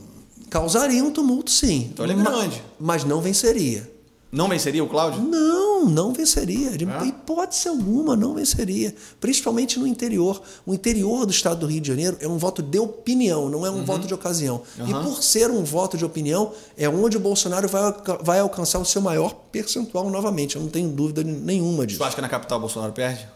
[0.51, 1.91] Causaria um tumulto, sim.
[1.93, 2.63] Então ele é grande.
[2.81, 3.89] Mas não venceria.
[4.33, 5.21] Não venceria o Cláudio?
[5.23, 6.77] Não, não venceria.
[6.77, 7.05] De É?
[7.07, 8.95] hipótese alguma, não venceria.
[9.21, 10.41] Principalmente no interior.
[10.67, 13.71] O interior do estado do Rio de Janeiro é um voto de opinião, não é
[13.71, 14.63] um voto de ocasião.
[14.79, 15.03] E Uhum.
[15.05, 17.83] por ser um voto de opinião, é onde o Bolsonaro vai,
[18.23, 20.57] vai alcançar o seu maior percentual novamente.
[20.57, 21.99] Eu não tenho dúvida nenhuma disso.
[21.99, 23.27] senhor acha que na capital o Bolsonaro perde?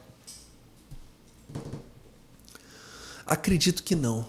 [3.27, 4.25] Acredito que não.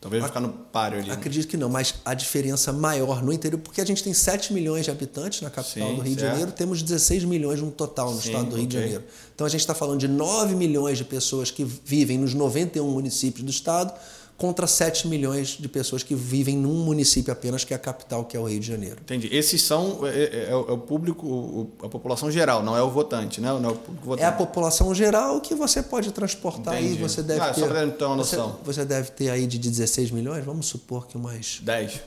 [0.00, 1.08] Talvez vai ficar no páreo ali.
[1.08, 1.14] né?
[1.14, 4.86] Acredito que não, mas a diferença maior no interior, porque a gente tem 7 milhões
[4.86, 6.32] de habitantes na capital Sim, do Rio de certo.
[6.32, 8.88] Janeiro, temos 16 milhões no total no Sim, estado do Rio de ok.
[8.88, 9.12] Janeiro.
[9.34, 13.44] Então a gente está falando de 9 milhões de pessoas que vivem nos 91 municípios
[13.44, 13.92] do estado,
[14.40, 18.34] contra 7 milhões de pessoas que vivem num município apenas, que é a capital, que
[18.34, 18.96] é o Rio de Janeiro.
[19.02, 19.28] Entendi.
[19.30, 22.82] Esses são é, é- é o é o público, o- a população geral, não é
[22.82, 23.48] o votante, né?
[23.48, 24.24] Não é o público votante.
[24.24, 27.02] É a população geral que você pode transportar aí, Entendi.
[27.02, 27.60] você deve Ah, ter.
[27.60, 28.56] só pra ter uma você- noção.
[28.64, 32.00] Você, deve ter aí de 16 milhões, vamos supor que umas 10.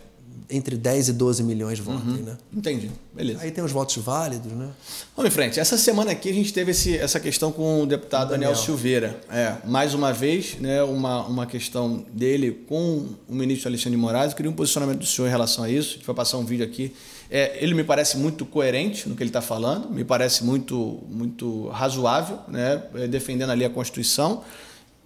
[0.50, 2.24] Entre 10 e 12 milhões votem, Uhum.
[2.24, 2.38] né?
[2.56, 2.92] Entendi.
[3.14, 3.40] Beleza.
[3.42, 4.70] Aí tem os votos válidos, né?
[5.16, 5.60] Vamos em frente.
[5.60, 8.66] Essa semana aqui a gente teve esse- essa questão com o deputado Daniel, Daniel.
[8.66, 9.22] Silveira.
[9.32, 14.32] É, mais uma vez, né, uma, uma questão dele com o ministro Alexandre de Moraes.
[14.32, 15.92] Eu queria um posicionamento do senhor em relação a isso.
[15.92, 16.94] A gente vai passar um vídeo aqui.
[17.32, 21.68] É, ele me parece muito coerente no que ele está falando, me parece muito, muito
[21.70, 24.44] razoável, né, defendendo ali a Constituição.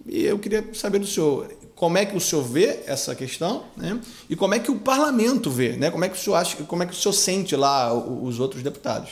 [0.06, 4.00] E eu queria saber do senhor como é que o senhor vê essa questão, né?
[4.28, 5.92] E como é que o parlamento vê, né?
[5.92, 8.64] Como é que o senhor acha, como é que o senhor sente lá os outros
[8.64, 9.10] deputados?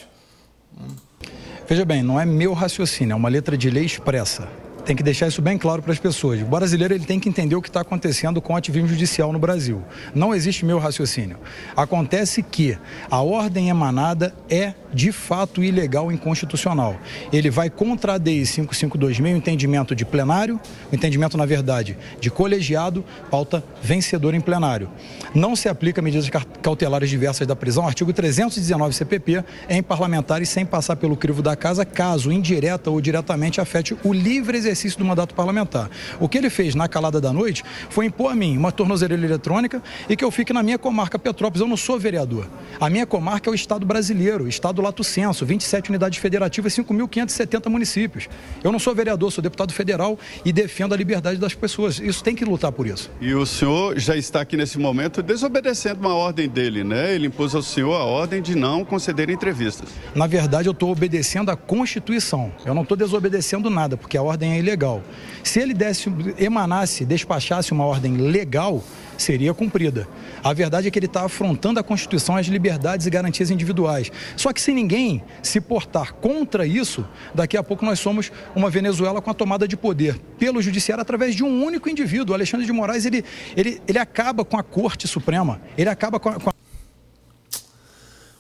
[1.69, 4.49] Veja bem, não é meu raciocínio, é uma letra de lei expressa.
[4.87, 6.41] Tem que deixar isso bem claro para as pessoas.
[6.41, 9.39] O brasileiro ele tem que entender o que está acontecendo com o ativismo judicial no
[9.39, 9.83] Brasil.
[10.15, 11.39] Não existe meu raciocínio.
[11.77, 12.79] Acontece que
[13.11, 16.97] a ordem emanada é de fato ilegal e inconstitucional.
[17.33, 20.61] Ele vai contra a DI 552.000, o entendimento de plenário,
[20.93, 24.89] entendimento, na verdade, de colegiado, pauta vencedora em plenário.
[25.35, 26.31] Não se aplica medidas
[26.63, 31.85] cautelares diversas da prisão, artigo 319 CPP, em parlamentares sem passar pelo crivo da casa,
[31.85, 35.91] caso indireta ou diretamente afete o livre exercício do mandato parlamentar.
[36.21, 39.83] O que ele fez na calada da noite foi impor a mim uma tornozeleira eletrônica
[40.09, 41.61] e que eu fique na minha comarca Petrópolis.
[41.61, 42.49] Eu não sou vereador.
[42.79, 48.29] A minha comarca é o Estado brasileiro, Estado Lato Senso, 27 unidades federativas, 5.570 municípios.
[48.63, 51.99] Eu não sou vereador, sou deputado federal e defendo a liberdade das pessoas.
[51.99, 53.11] Isso tem que lutar por isso.
[53.21, 57.15] E o senhor já está aqui nesse momento desobedecendo uma ordem dele, né?
[57.15, 59.89] Ele impôs ao senhor a ordem de não conceder entrevistas.
[60.15, 62.53] Na verdade, eu estou obedecendo à Constituição.
[62.65, 65.03] Eu não estou desobedecendo nada, porque a ordem é ilegal.
[65.43, 68.83] Se ele desse, emanasse, despachasse uma ordem legal,
[69.17, 70.07] seria cumprida.
[70.43, 74.11] A verdade é que ele está afrontando a Constituição, as liberdades e garantias individuais.
[74.37, 79.23] Só que se ninguém se portar contra isso, daqui a pouco nós somos uma Venezuela
[79.23, 82.33] com a tomada de poder pelo judiciário através de um único indivíduo.
[82.33, 83.25] O Alexandre de Moraes, ele,
[83.57, 86.55] ele, ele acaba com a Corte Suprema, ele acaba com a, com a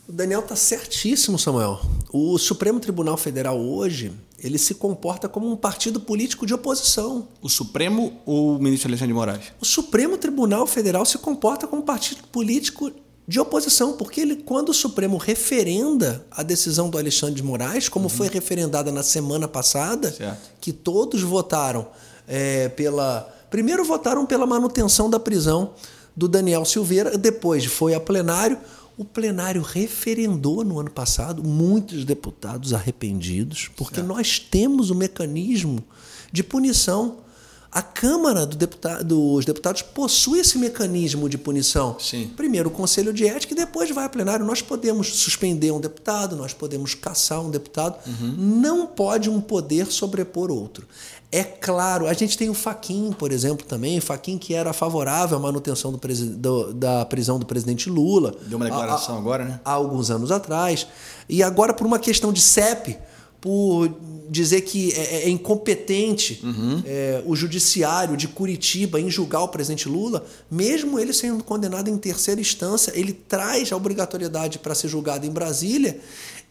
[0.08, 1.80] O Daniel está certíssimo, Samuel.
[2.12, 7.28] O Supremo Tribunal Federal hoje, ele se comporta como um partido político de oposição.
[7.42, 9.44] O Supremo ou o ministro Alexandre de Moraes?
[9.60, 12.92] O Supremo Tribunal Federal se comporta como um partido político
[13.26, 18.08] de oposição, porque ele, quando o Supremo referenda a decisão do Alexandre de Moraes, como
[18.08, 20.50] foi referendada na semana passada, Certo.
[20.60, 21.88] que todos votaram
[22.28, 25.72] é, pela, Primeiro votaram pela manutenção da prisão
[26.16, 28.58] do Daniel Silveira, depois foi a plenário.
[28.98, 35.84] O plenário referendou no ano passado muitos deputados arrependidos, porque nós temos o mecanismo
[36.32, 37.18] de punição.
[37.76, 41.94] A Câmara do deputado, dos Deputados possui esse mecanismo de punição.
[42.00, 42.30] Sim.
[42.34, 44.46] Primeiro o Conselho de Ética e depois vai a plenário.
[44.46, 47.98] Nós podemos suspender um deputado, nós podemos caçar um deputado.
[48.38, 50.86] Não pode um poder sobrepor outro.
[51.30, 54.00] É claro, a gente tem o Faquin, por exemplo, também.
[54.00, 58.34] Faquin que era favorável à manutenção do do- da prisão do presidente Lula.
[58.46, 59.60] Deu uma declaração agora, né?
[59.62, 60.86] Há alguns anos atrás.
[61.28, 62.96] E agora, por uma questão de CEP,
[63.46, 63.88] por
[64.28, 66.42] dizer que é, é incompetente
[66.84, 71.96] é, o judiciário de Curitiba em julgar o presidente Lula, mesmo ele sendo condenado em
[71.96, 76.00] terceira instância, ele traz a obrigatoriedade para ser julgado em Brasília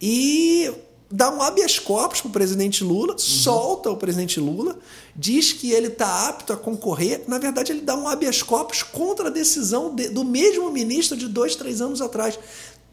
[0.01, 0.71] e
[1.11, 4.77] dá um habeas corpus para o presidente Lula, solta o presidente Lula,
[5.13, 7.23] diz que ele está apto a concorrer.
[7.27, 11.27] Na verdade, ele dá um habeas corpus contra a decisão de- do mesmo ministro de
[11.27, 12.39] dois, três anos atrás.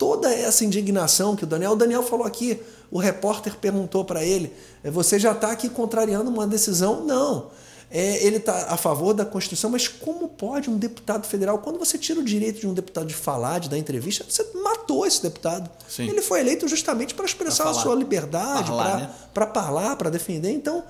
[0.02, 4.52] Toda essa indignação que o Daniel, o Daniel falou aqui, o repórter perguntou para ele:
[4.82, 7.04] "Eh, você já está aqui contrariando uma decisão?
[7.04, 7.50] Não.
[7.88, 11.96] É, ele está a favor da Constituição, mas como pode um deputado federal, quando você
[11.96, 15.70] tira o direito de um deputado de falar, de dar entrevista, você matou esse deputado.
[15.86, 16.08] Sim.
[16.08, 19.10] Ele foi eleito justamente para expressar a sua liberdade, para né?
[19.32, 20.50] para falar, para defender.
[20.50, 20.82] Então,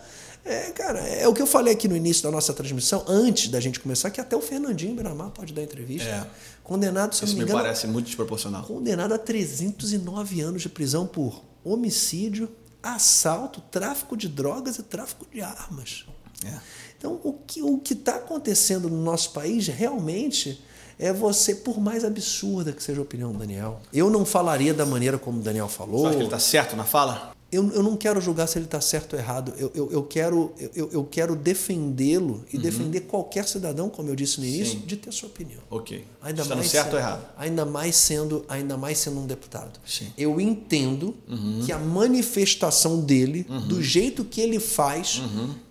[0.44, 3.60] é, cara, é o que eu falei aqui no início da nossa transmissão, antes da
[3.60, 6.08] gente começar, que até o Fernandinho Beiramar pode dar entrevista.
[6.08, 6.26] É.
[6.62, 8.62] Condenado, se Isso me engano, parece muito desproporcional.
[8.64, 12.48] condenado a 309 anos de prisão por homicídio,
[12.82, 16.06] assalto, tráfico de drogas e tráfico de armas.
[16.44, 16.58] É.
[16.98, 20.62] Então, o que o está acontecendo no nosso país realmente
[20.98, 24.86] é você, por mais absurda que seja a opinião do Daniel, eu não falaria da
[24.86, 26.00] maneira como o Daniel falou.
[26.00, 27.34] Você acha que ele está certo na fala?
[27.52, 29.52] Eu, eu não quero julgar se ele está certo ou errado.
[29.58, 34.40] Eu, eu, eu quero, eu, eu quero defendê-lo e defender qualquer cidadão, como eu disse
[34.40, 34.80] no início, Uhum.
[34.80, 34.86] Sim.
[34.86, 35.60] de ter sua opinião.
[35.70, 36.02] Ok.
[36.22, 37.24] Ainda Estando mais certo sendo, ou errado?
[37.36, 39.78] Ainda mais sendo, ainda mais sendo um deputado.
[39.86, 40.10] Sim.
[40.16, 41.62] Eu entendo Uhum.
[41.66, 45.20] que a manifestação dele, do jeito que ele faz,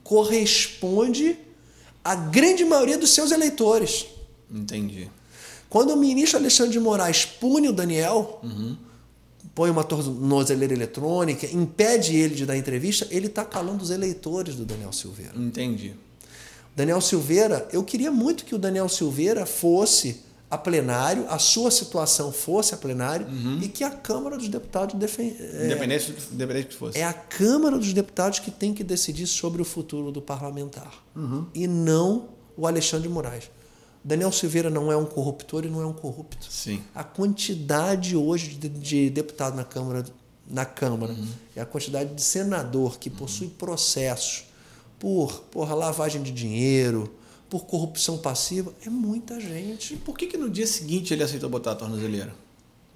[0.03, 1.37] corresponde
[2.03, 4.05] à grande maioria dos seus eleitores.
[4.53, 5.09] Entendi.
[5.69, 8.75] Quando o ministro Alexandre de Moraes pune o Daniel, Uhum.
[9.53, 14.65] Põe uma tornozeleira eletrônica, impede ele de dar entrevista, ele está calando os eleitores do
[14.65, 15.33] Daniel Silveira.
[15.35, 15.93] Entendi.
[16.75, 22.31] Daniel Silveira, eu queria muito que o Daniel Silveira fosse a plenário, a sua situação
[22.31, 23.25] fosse a plenário
[23.61, 26.97] e que a Câmara dos Deputados defen- é, Independente, independente que fosse.
[26.97, 30.93] é a Câmara dos Deputados que tem que decidir sobre o futuro do parlamentar
[31.53, 33.49] e não o Alexandre de Moraes.
[34.03, 36.47] Daniel Silveira não é um corruptor e não é um corrupto.
[36.49, 36.81] Sim.
[36.93, 40.05] A quantidade hoje de, de deputado na Câmara,
[40.47, 41.15] na Câmara
[41.55, 44.45] e a quantidade de senador que possui processos
[44.97, 47.13] por porra, lavagem de dinheiro,
[47.49, 49.97] por corrupção passiva, é muita gente.
[49.97, 52.33] Por que, que no dia seguinte ele aceitou botar a tornozeleira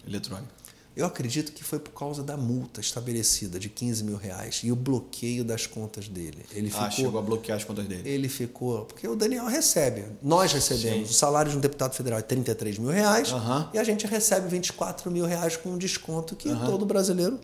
[0.08, 0.55] eletrônica?
[0.96, 4.76] Eu acredito que foi por causa da multa estabelecida de 15 mil reais e o
[4.78, 6.46] bloqueio das contas dele.
[6.54, 8.08] Ele Ah, ficou, chegou a bloquear as contas dele.
[8.10, 8.86] ele ficou.
[8.86, 10.06] Porque o Daniel recebe.
[10.24, 11.08] Nós recebemos.
[11.10, 11.14] Sim.
[11.14, 13.30] O salário de um deputado federal é 33 mil reais
[13.74, 17.40] e a gente recebe 24 mil reais com um desconto que todo brasileiro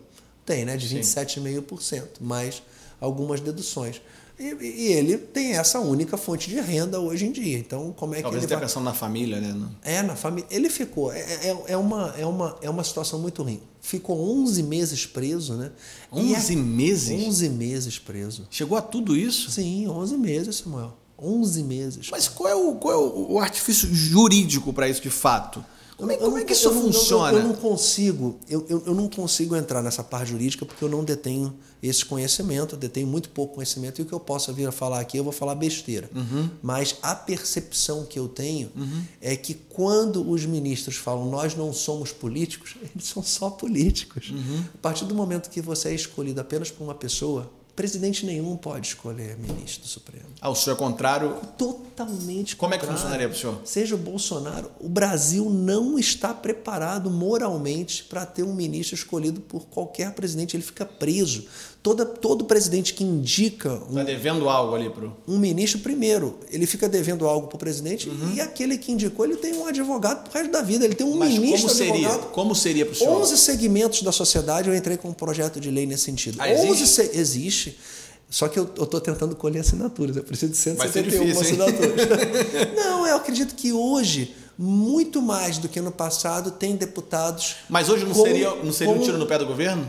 [0.46, 0.76] tem, né?
[0.76, 1.00] De Sim.
[1.00, 2.62] 27,5%, mais
[3.00, 4.00] algumas deduções.
[4.42, 7.56] E, e ele tem essa única fonte de renda hoje em dia.
[7.58, 8.66] Então, como é que Talvez ele até vai...
[8.66, 9.68] pensando na família, né?
[9.82, 10.48] É, na família.
[10.50, 11.12] Ele ficou.
[11.12, 13.60] É, é, é uma, é, uma, é uma situação muito ruim.
[13.80, 15.70] Ficou 11 meses preso, né?
[16.12, 17.26] E 11 meses?
[17.26, 18.46] 11 meses preso.
[18.50, 19.50] Chegou a tudo isso?
[19.50, 20.96] Sim, 11 meses, Samuel.
[21.18, 22.08] 11 meses.
[22.10, 25.64] Mas qual é o, qual é o, o artifício jurídico para isso de fato?
[26.02, 27.38] Como é, Eu como é não- que isso eu não- eu- funciona?
[27.38, 31.54] Eu, não consigo, eu, eu, não consigo entrar nessa parte jurídica porque eu não detenho
[31.80, 34.98] esse conhecimento, eu detenho muito pouco conhecimento e o que eu possa vir a falar
[34.98, 36.10] aqui eu vou falar besteira.
[36.12, 36.50] Uhum.
[36.60, 38.72] Mas a percepção que eu tenho
[39.20, 44.30] é que quando os ministros falam nós não somos políticos, eles são só políticos.
[44.30, 44.64] Uhum.
[44.74, 48.88] A partir do momento que você é escolhido apenas por uma pessoa, presidente nenhum pode
[48.88, 50.26] escolher ministro do Supremo.
[50.40, 51.36] Ah, o senhor é contrário.
[51.56, 53.00] Totalmente Como é que contrário.
[53.00, 53.60] funcionaria para o senhor?
[53.64, 59.66] Seja o Bolsonaro, o Brasil não está preparado moralmente para ter um ministro escolhido por
[59.66, 60.56] qualquer presidente.
[60.56, 61.46] Ele fica preso.
[61.82, 65.16] Toda, todo presidente que indica um, Tá devendo algo ali pro.
[65.26, 68.34] um ministro, primeiro, ele fica devendo algo para o presidente Uhum.
[68.36, 70.84] e aquele que indicou, ele tem um advogado pro resto da vida.
[70.84, 72.06] Ele tem um Mas ministro como seria?
[72.08, 72.30] advogado.
[72.30, 73.20] Como seria para o senhor?
[73.20, 76.36] 11 segmentos da sociedade eu entrei com um projeto de lei nesse sentido.
[76.40, 76.70] Ah, existe?
[76.70, 77.78] 11 se- existe.
[78.30, 80.16] Só que eu estou tentando colher assinaturas.
[80.16, 81.62] Eu preciso de Vai ser 171 difícil, hein?
[81.72, 82.06] assinaturas.
[82.76, 87.56] Não, eu acredito que hoje, muito mais do que no passado, tem deputados.
[87.68, 89.86] Mas hoje não com- seria, não seria um com- tiro no pé do governo?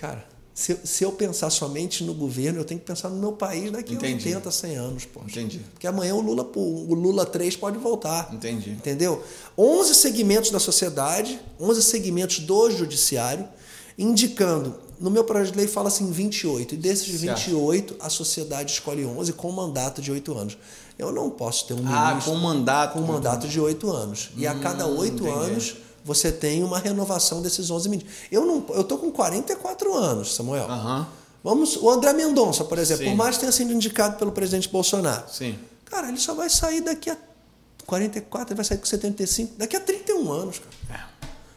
[0.00, 3.70] Cara, Se, se eu pensar somente no governo, eu tenho que pensar no meu país
[3.70, 4.24] daqui Entendi.
[4.32, 5.20] a 80, 100 anos, pô.
[5.20, 5.60] Entendi.
[5.72, 8.28] Porque amanhã o Lula, o Lula 3 pode voltar.
[8.34, 8.70] Entendi.
[8.70, 9.22] Entendeu?
[9.56, 13.46] 11 segmentos da sociedade, 11 segmentos do judiciário,
[13.98, 14.74] indicando.
[14.98, 17.38] No meu projeto de lei fala assim 28, e desses Certo.
[17.40, 20.58] 28, a sociedade escolhe 11 com mandato de 8 anos.
[20.98, 22.92] Eu não posso ter um Ah, ministro com mandato.
[22.94, 24.30] com mandato de 8 anos.
[24.36, 25.30] E a cada Hum, 8 entendi.
[25.44, 28.16] anos você tem uma renovação desses 11 ministros.
[28.30, 30.64] Eu não, eu tô com 44 anos, Samuel.
[30.64, 31.06] Aham.
[31.42, 33.10] Vamos, o André Mendonça, por exemplo, Sim.
[33.10, 35.24] por mais que tenha sido indicado pelo presidente Bolsonaro.
[35.32, 35.58] Sim.
[35.86, 37.16] Cara, ele só vai sair daqui a
[37.86, 41.08] 44, ele vai sair com 75, daqui a 31 anos, cara.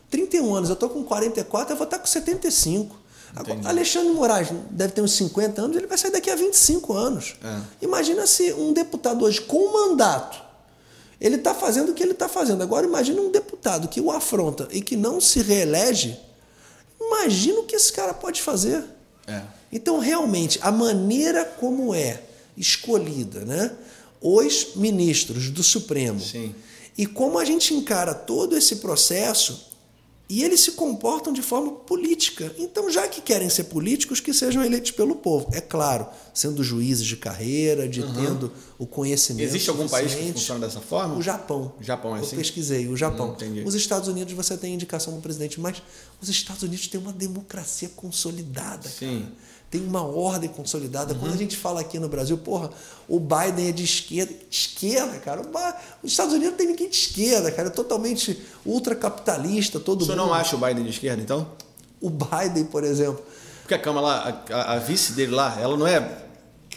[0.10, 2.96] 31 anos, eu tô com 44, eu vou estar com 75.
[3.36, 3.60] Agora.
[3.66, 7.36] Alexandre Moraes deve ter uns 50 anos, ele vai sair daqui a 25 anos.
[7.44, 7.60] É.
[7.82, 10.43] Imagina se um deputado hoje com mandato,
[11.24, 12.62] ele está fazendo o que ele está fazendo.
[12.62, 16.20] Agora imagina um deputado que o afronta e que não se reelege.
[17.00, 18.84] Imagina o que esse cara pode fazer.
[19.26, 19.42] É.
[19.72, 22.22] Então, realmente, a maneira como é
[22.58, 23.72] escolhida né,
[24.22, 26.54] os ministros do Supremo Sim.
[26.98, 29.72] e como a gente encara todo esse processo,
[30.34, 32.52] e eles se comportam de forma política.
[32.58, 35.48] Então, já que querem ser políticos, que sejam eleitos pelo povo.
[35.54, 39.46] É claro, sendo juízes de carreira, de tendo o conhecimento.
[39.46, 41.14] Existe algum país que funciona dessa forma?
[41.14, 41.76] O Japão.
[41.80, 42.36] O Japão é Eu assim?
[42.36, 43.38] pesquisei, o Japão.
[43.40, 45.84] Hum, os Estados Unidos você tem indicação do presidente, mas
[46.20, 49.20] os Estados Unidos têm uma democracia consolidada, Sim.
[49.20, 49.53] cara.
[49.74, 51.14] Tem uma ordem consolidada.
[51.16, 51.20] Uhum.
[51.22, 52.70] Quando a gente fala aqui no Brasil, porra,
[53.10, 54.32] o Biden é de esquerda.
[54.52, 55.42] Esquerda, cara.
[56.04, 57.70] Os Estados Unidos não tem ninguém de esquerda, cara.
[57.70, 60.28] É totalmente ultracapitalista, todo O senhor mundo.
[60.28, 61.48] não acha o Biden de esquerda, então?
[62.00, 63.24] O Biden, por exemplo.
[63.62, 66.20] Porque a Câmara lá, a, a- a vice dele lá, ela não é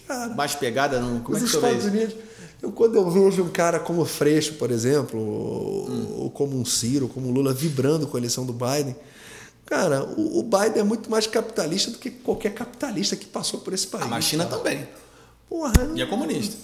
[0.09, 0.99] Cara, mais pegada?
[1.01, 1.94] Não, como é Os que senhor vê Estados?
[1.94, 2.14] Unidos,
[2.62, 6.64] eu, quando eu vejo um cara como o Freixo, por exemplo, ou, ou como um
[6.64, 8.97] Ciro, como o Lula vibrando com a eleição do Biden,
[9.66, 13.74] cara, o, o Biden é muito mais capitalista do que qualquer capitalista que passou por
[13.74, 14.04] esse país.
[14.04, 14.88] Ah, mas a China também.
[15.48, 16.56] Porra, E é comunista.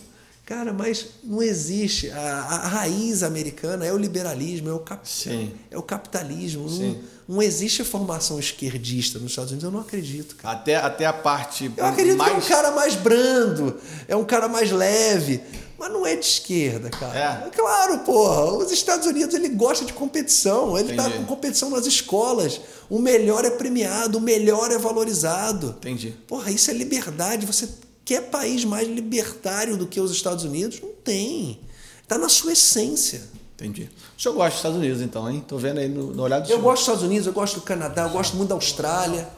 [0.52, 2.10] Cara, mas não existe.
[2.10, 5.50] A, a raiz americana é o liberalismo, é o, cap, Sim.
[5.70, 6.68] é o capitalismo.
[6.68, 7.00] Sim.
[7.26, 9.64] Não, não existe formação esquerdista nos Estados Unidos.
[9.64, 10.54] Eu não acredito, cara.
[10.54, 12.32] Até, até a parte Eu acredito mais...
[12.32, 15.40] que é um cara mais brando, é um cara mais leve,
[15.78, 17.46] mas não é de esquerda, cara.
[17.46, 17.50] É?
[17.56, 18.52] Claro, porra.
[18.58, 21.16] Os Estados Unidos ele gosta de competição, ele tá Entendi.
[21.16, 22.60] com competição nas escolas.
[22.90, 25.76] O melhor é premiado, o melhor é valorizado.
[25.78, 26.14] Entendi.
[26.26, 27.46] Porra, isso é liberdade.
[27.46, 27.66] Você
[28.04, 30.80] quer país mais libertário do que os Estados Unidos?
[30.80, 31.60] Não tem.
[32.08, 33.22] Tá na sua essência.
[33.54, 33.88] Entendi.
[34.18, 35.44] O senhor gosta dos Estados Unidos, então, hein?
[35.46, 36.62] Tô vendo aí no, no olhar do Eu senhor.
[36.62, 39.28] gosto dos Estados Unidos, eu gosto do Canadá, eu gosto muito da Austrália.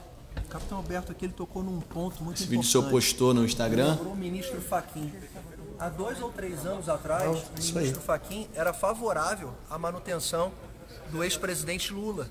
[0.44, 2.76] O Capitão Alberto aqui ele tocou num ponto muito Esse vídeo importante.
[2.76, 3.98] o senhor postou no Instagram.
[4.06, 5.12] O ministro Faquim.
[5.78, 7.72] Há dois ou três anos atrás, Não, o aí.
[7.74, 10.52] ministro Faquim era favorável à manutenção
[11.10, 12.30] do ex-presidente Lula.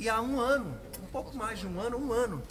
[0.00, 2.42] E há um ano, um pouco mais de um ano, um ano,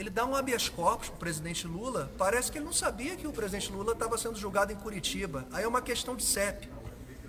[0.00, 2.10] ele dá um habeas corpus para o presidente Lula.
[2.16, 5.46] Parece que ele não sabia que o presidente Lula estava sendo julgado em Curitiba.
[5.52, 6.70] Aí é uma questão de CEP.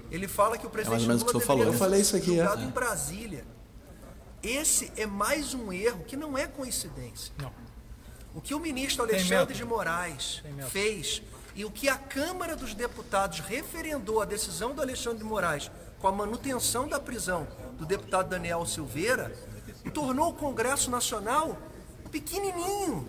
[0.09, 1.73] Ele fala que o presidente É mais ou menos Lula o que o senhor deveria
[1.73, 1.73] falou.
[1.73, 2.45] Eu falei ter isso aqui, é.
[2.45, 3.45] julgado em Brasília.
[4.41, 7.33] Esse é mais um erro que não é coincidência.
[8.33, 11.21] O que o ministro Alexandre de Moraes fez
[11.53, 15.69] e o que a Câmara dos Deputados referendou a decisão do Alexandre de Moraes
[15.99, 17.45] com a manutenção da prisão
[17.77, 19.35] do deputado Daniel Silveira
[19.91, 21.57] tornou o Congresso Nacional
[22.11, 23.07] pequenininho.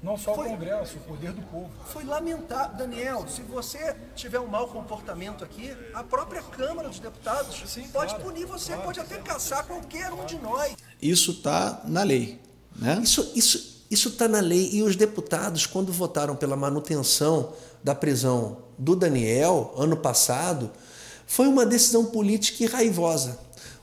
[0.00, 1.68] Não só Foi- o Congresso, o poder do povo.
[1.86, 2.76] Foi lamentável.
[2.76, 7.60] Daniel, se você tiver um mau comportamento aqui, a própria Câmara dos Deputados
[7.92, 10.76] pode punir você, pode até caçar qualquer um de nós.
[11.02, 12.40] Isso tá na lei,
[12.76, 13.00] né?
[13.02, 18.58] Isso isso isso está na lei e os deputados quando votaram pela manutenção da prisão
[18.78, 20.70] do Daniel ano passado
[21.26, 23.38] foi uma decisão política e raivosa.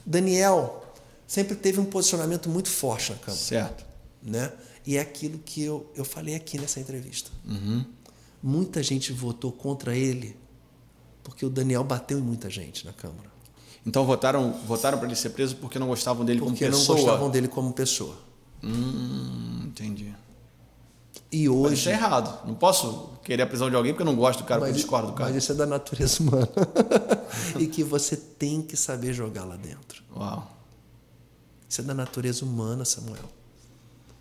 [0.06, 0.85] O Daniel
[1.28, 3.86] sempre teve um posicionamento muito forte na Câmara, Certo.
[4.22, 4.52] né?
[4.86, 7.32] E é aquilo que eu, eu falei aqui nessa entrevista.
[7.46, 7.84] Uhum.
[8.42, 10.38] Muita gente votou contra ele
[11.24, 13.34] porque o Daniel bateu em muita gente na Câmara.
[13.84, 16.98] Então votaram, votaram para ele ser preso porque não gostavam dele Porque como não pessoa.
[17.00, 18.16] gostavam dele como pessoa.
[18.64, 20.14] Hum, entendi.
[21.32, 21.74] E Mas hoje.
[21.76, 22.48] isso é errado.
[22.48, 24.76] Não posso querer a prisão de alguém porque eu não gosto do cara, porque eu
[24.76, 25.30] discordo do cara.
[25.32, 26.48] Mas isso é da natureza humana.
[27.60, 30.04] e que você tem que saber jogar lá dentro.
[30.16, 30.52] Uau.
[31.68, 33.30] Isso é da natureza humana, Samuel.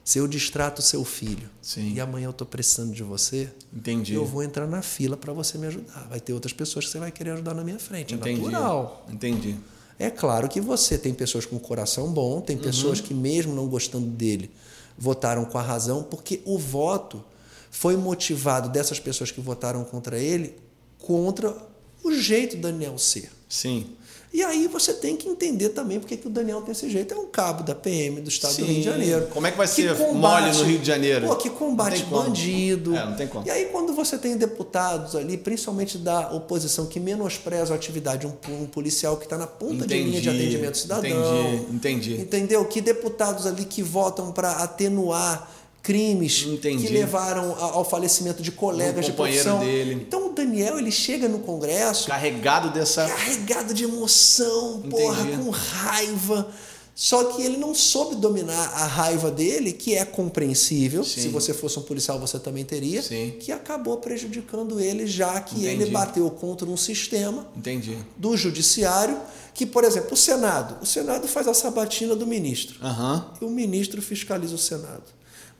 [0.04, 1.94] Se eu distrato seu filho Sim.
[1.94, 4.12] e amanhã eu estou precisando de você, Entendi.
[4.12, 6.06] eu vou entrar na fila para você me ajudar.
[6.10, 8.12] Vai ter outras pessoas que você vai querer ajudar na minha frente.
[8.12, 8.40] É Entendi.
[8.42, 9.06] natural.
[9.10, 9.56] Entendi.
[9.98, 14.06] É claro que você tem pessoas com coração bom, tem pessoas que, mesmo não gostando
[14.06, 14.50] dele,
[14.98, 17.24] votaram com a razão, porque o voto
[17.70, 20.56] foi motivado dessas pessoas que votaram contra ele
[20.98, 21.56] contra
[22.02, 23.30] o jeito do Daniel ser.
[23.48, 23.86] Sim.
[24.34, 27.14] E aí você tem que entender também porque que o Daniel tem esse jeito.
[27.14, 28.62] É um cabo da PM do estado Sim.
[28.62, 29.26] do Rio de Janeiro.
[29.28, 31.28] Como é que vai que ser combate, mole no Rio de Janeiro?
[31.28, 32.96] Pô, que combate bandido.
[32.96, 33.46] É, não tem como.
[33.46, 38.50] E aí quando você tem deputados ali, principalmente da oposição, que menospreza a atividade de
[38.50, 41.54] um, um policial que está na ponta entendi, de linha de atendimento cidadão.
[41.54, 42.20] Entendi, entendi.
[42.20, 42.64] Entendeu?
[42.64, 45.48] Que deputados ali que votam para atenuar
[45.84, 46.86] crimes Entendi.
[46.86, 49.60] que levaram ao falecimento de colegas de profissão.
[49.60, 49.94] dele.
[49.94, 54.90] Então o Daniel ele chega no Congresso carregado dessa carregado de emoção, Entendi.
[54.90, 56.48] porra, com raiva.
[56.96, 61.02] Só que ele não soube dominar a raiva dele, que é compreensível.
[61.02, 61.22] Sim.
[61.22, 63.02] Se você fosse um policial, você também teria.
[63.02, 63.34] Sim.
[63.40, 65.82] Que acabou prejudicando ele, já que Entendi.
[65.82, 67.98] ele bateu contra um sistema Entendi.
[68.16, 69.18] do judiciário.
[69.52, 70.76] Que, por exemplo, o Senado.
[70.82, 72.76] O Senado faz a sabatina do ministro.
[72.80, 73.22] Uhum.
[73.40, 75.02] E o ministro fiscaliza o Senado.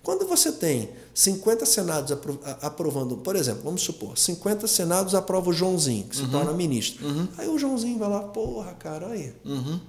[0.05, 2.13] Quando você tem 50 senados
[2.61, 6.31] aprovando, por exemplo, vamos supor, 50 senados aprovam o Joãozinho, que se uhum.
[6.31, 7.07] torna ministro.
[7.07, 7.27] Uhum.
[7.39, 9.33] Aí o Joãozinho vai lá, porra, cara, aí.
[9.43, 9.81] Uhum.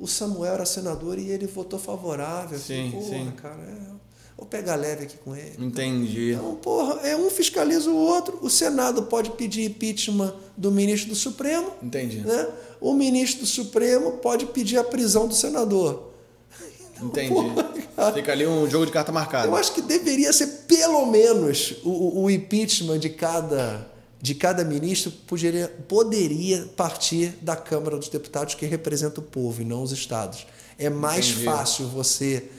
[0.00, 2.56] O Samuel era senador e ele votou favorável.
[2.56, 3.32] Sim, porra, sim.
[3.36, 3.92] cara, é,
[4.38, 5.56] vou pegar leve aqui com ele.
[5.58, 6.34] Entendi.
[6.34, 8.38] Então, porra, é um fiscaliza o outro.
[8.42, 11.72] O Senado pode pedir impeachment do ministro do Supremo.
[11.82, 12.20] Entendi.
[12.20, 12.48] Né?
[12.80, 16.12] O ministro do Supremo pode pedir a prisão do senador.
[17.02, 17.34] Entendi.
[17.34, 17.65] Porra,
[18.14, 19.46] Fica ali um jogo de carta marcada.
[19.46, 23.86] Eu acho que deveria ser pelo menos o, o impeachment de cada,
[24.20, 29.64] de cada ministro poderia, poderia partir da Câmara dos Deputados que representa o povo e
[29.64, 30.46] não os estados.
[30.78, 31.44] É mais Entendi.
[31.44, 32.50] fácil você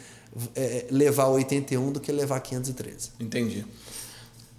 [0.56, 3.12] é, levar 81 do que levar 513.
[3.20, 3.66] Entendi.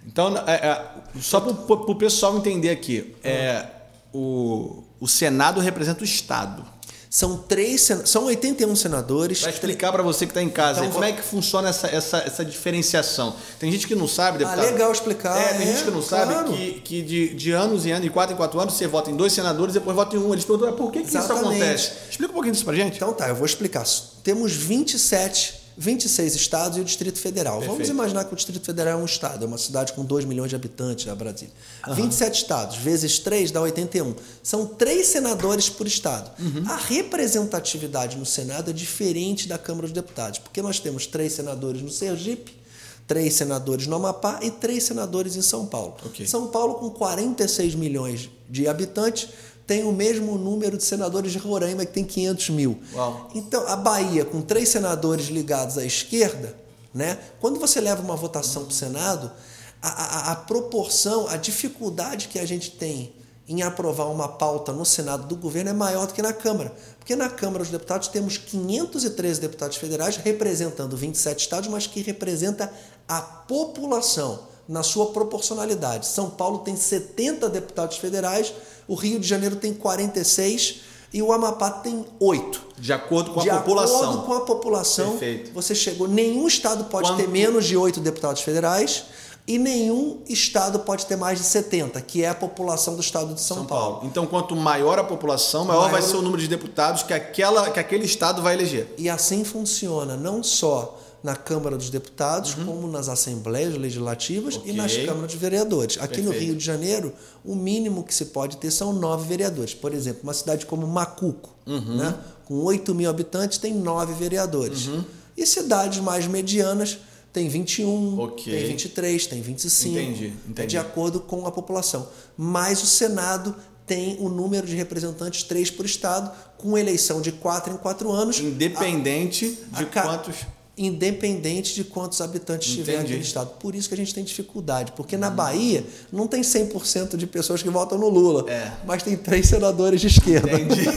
[0.07, 3.67] Então, é, é, só para o pessoal entender aqui, é,
[4.13, 6.65] o, o Senado representa o Estado.
[7.09, 9.41] São três, são 81 senadores.
[9.41, 12.17] Vai explicar para você que está em casa então, como é que funciona essa, essa,
[12.19, 13.35] essa diferenciação.
[13.57, 14.59] Tem gente que não sabe, deputado.
[14.59, 15.35] Ah, legal explicar.
[15.35, 16.31] É, tem é, gente que não claro.
[16.31, 19.09] sabe que, que de, de anos em anos, de quatro em quatro anos, você vota
[19.09, 20.31] em dois senadores e depois vota em um.
[20.33, 21.93] Eles perguntam, por que, que isso acontece?
[22.11, 22.97] Explica um pouquinho disso para gente.
[22.97, 23.83] Então tá, eu vou explicar.
[24.23, 27.59] Temos 27 26 estados e o Distrito Federal.
[27.59, 27.71] Perfeito.
[27.71, 30.49] Vamos imaginar que o Distrito Federal é um estado, é uma cidade com 2 milhões
[30.49, 31.53] de habitantes, a Brasília.
[31.87, 31.95] Uhum.
[31.95, 34.13] 27 estados, vezes 3 dá 81.
[34.43, 36.29] São três senadores por estado.
[36.37, 36.69] Uhum.
[36.69, 41.81] A representatividade no Senado é diferente da Câmara dos Deputados, porque nós temos três senadores
[41.81, 42.59] no Sergipe,
[43.07, 45.95] três senadores no Amapá e três senadores em São Paulo.
[46.07, 46.27] Okay.
[46.27, 49.29] São Paulo, com 46 milhões de habitantes,
[49.69, 52.79] tem o mesmo número de senadores de Roraima, que tem 500 mil.
[52.91, 53.29] Uau.
[53.35, 56.55] Então, a Bahia, com três senadores ligados à esquerda,
[56.91, 57.19] né?
[57.39, 59.31] quando você leva uma votação para o Senado,
[59.79, 63.13] a, a, a proporção, a dificuldade que a gente tem
[63.47, 66.73] em aprovar uma pauta no Senado do governo é maior do que na Câmara.
[66.97, 72.73] Porque na Câmara dos Deputados temos 513 deputados federais representando 27 estados, mas que representa
[73.07, 76.05] a população na sua proporcionalidade.
[76.05, 78.53] São Paulo tem 70 deputados federais,
[78.87, 82.61] o Rio de Janeiro tem 46 e o Amapá tem 8.
[82.77, 83.97] De acordo com a de população.
[83.97, 85.51] De acordo com a população, Perfeito.
[85.53, 86.07] você chegou.
[86.07, 87.17] Nenhum estado pode Quanto...
[87.17, 89.05] ter menos de 8 deputados federais
[89.47, 93.41] e nenhum estado pode ter mais de 70, que é a população do estado de
[93.41, 93.93] São, São Paulo.
[93.95, 94.07] Paulo.
[94.07, 97.71] Então, quanto maior a população, maior, maior vai ser o número de deputados que, aquela,
[97.71, 98.93] que aquele estado vai eleger.
[98.99, 102.65] E assim funciona, não só na Câmara dos Deputados, uhum.
[102.65, 104.71] como nas Assembleias Legislativas okay.
[104.71, 105.97] e nas Câmaras de Vereadores.
[105.97, 106.33] Aqui Perfeito.
[106.33, 107.13] no Rio de Janeiro,
[107.43, 109.73] o mínimo que se pode ter são nove vereadores.
[109.73, 111.97] Por exemplo, uma cidade como Macuco, uhum.
[111.97, 112.15] né?
[112.45, 114.87] com 8 mil habitantes, tem nove vereadores.
[114.87, 115.03] Uhum.
[115.35, 116.99] E cidades mais medianas
[117.31, 118.57] tem 21, okay.
[118.59, 119.97] tem 23, tem 25.
[119.97, 120.61] Entendi, entendi.
[120.61, 122.07] É de acordo com a população.
[122.35, 123.55] Mas o Senado
[123.85, 128.39] tem o número de representantes, três por estado, com eleição de quatro em quatro anos.
[128.39, 130.35] Independente a, de a, quantos
[130.79, 132.85] independente de quantos habitantes Entendi.
[132.85, 133.49] tiver aquele estado.
[133.59, 137.61] Por isso que a gente tem dificuldade, porque na Bahia não tem 100% de pessoas
[137.61, 138.71] que votam no Lula, é.
[138.85, 140.53] mas tem três senadores de esquerda.
[140.53, 140.85] Entendi.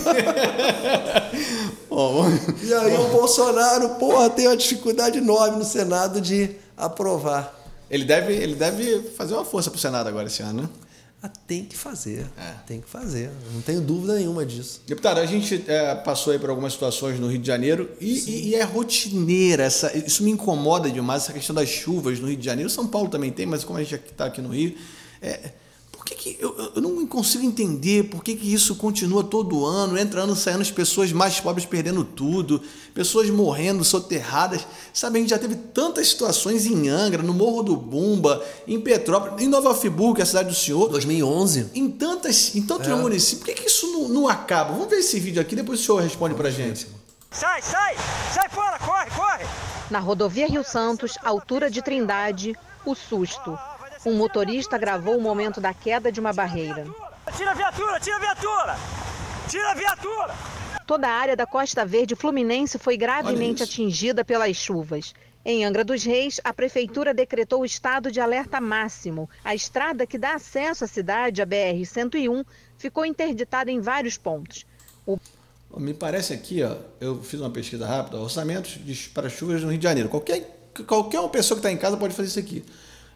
[2.62, 7.60] e aí o Bolsonaro, porra, tem uma dificuldade enorme no Senado de aprovar.
[7.90, 10.68] Ele deve, ele deve fazer uma força para o Senado agora esse ano, né?
[11.22, 12.26] Ah, tem que fazer.
[12.36, 12.54] É.
[12.66, 13.30] Tem que fazer.
[13.54, 14.82] Não tenho dúvida nenhuma disso.
[14.86, 18.48] Deputado, a gente é, passou aí por algumas situações no Rio de Janeiro e, e,
[18.48, 19.62] e, é rotineira.
[19.62, 22.68] Essa, isso me incomoda demais, essa questão das chuvas no Rio de Janeiro.
[22.68, 24.74] São Paulo também tem, mas como a gente está aqui no Rio.
[25.20, 25.52] É,
[26.02, 29.96] por que, que eu, eu, não consigo entender por que, que isso continua todo ano,
[29.96, 32.60] entra ano, saindo, as pessoas mais pobres perdendo tudo,
[32.92, 34.66] pessoas morrendo, soterradas.
[34.92, 39.44] Sabe, a gente já teve tantas situações em Angra, no Morro do Bumba, em Petrópolis,
[39.44, 40.88] em Nova Friburgo, que é a cidade do senhor.
[40.88, 41.70] 2011.
[41.72, 42.94] Em tantas, em tantos é.
[42.96, 43.38] municípios.
[43.38, 44.72] Por que, que isso não, não, acaba?
[44.72, 46.88] Vamos ver esse vídeo aqui, depois o senhor responde pra gente.
[47.30, 47.94] Sai, sai!
[48.34, 49.46] Sai fora, corre, corre!
[49.88, 53.56] Na rodovia Rio Santos, altura de Trindade, o susto.
[54.04, 56.84] Um motorista gravou o momento da queda de uma barreira.
[57.36, 58.76] Tira a viatura, tira a viatura!
[59.48, 60.34] Tira a viatura!
[60.84, 65.14] Toda a área da Costa Verde Fluminense foi gravemente atingida pelas chuvas.
[65.44, 69.30] Em Angra dos Reis, a prefeitura decretou o estado de alerta máximo.
[69.44, 72.44] A estrada que dá acesso à cidade, a BR-101,
[72.76, 74.66] ficou interditada em vários pontos.
[75.06, 75.16] O...
[75.76, 79.78] Me parece aqui, ó, eu fiz uma pesquisa rápida, orçamentos de, para chuvas no Rio
[79.78, 80.08] de Janeiro.
[80.08, 82.64] Qualquer, qualquer uma pessoa que está em casa pode fazer isso aqui.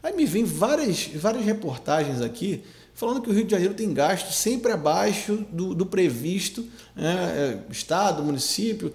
[0.07, 2.63] Aí me vem várias, várias reportagens aqui
[2.95, 8.23] falando que o Rio de Janeiro tem gasto sempre abaixo do, do previsto, né, Estado,
[8.23, 8.95] município.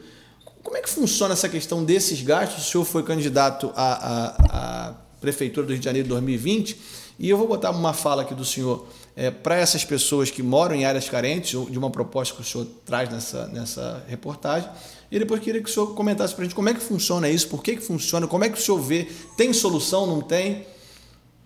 [0.64, 2.66] Como é que funciona essa questão desses gastos?
[2.66, 6.80] O senhor foi candidato à, à, à Prefeitura do Rio de Janeiro em 2020
[7.20, 10.76] e eu vou botar uma fala aqui do senhor é, para essas pessoas que moram
[10.76, 14.70] em áreas carentes, de uma proposta que o senhor traz nessa, nessa reportagem.
[15.12, 17.50] E depois queria que o senhor comentasse para a gente como é que funciona isso,
[17.50, 20.66] por que, que funciona, como é que o senhor vê, tem solução, não tem?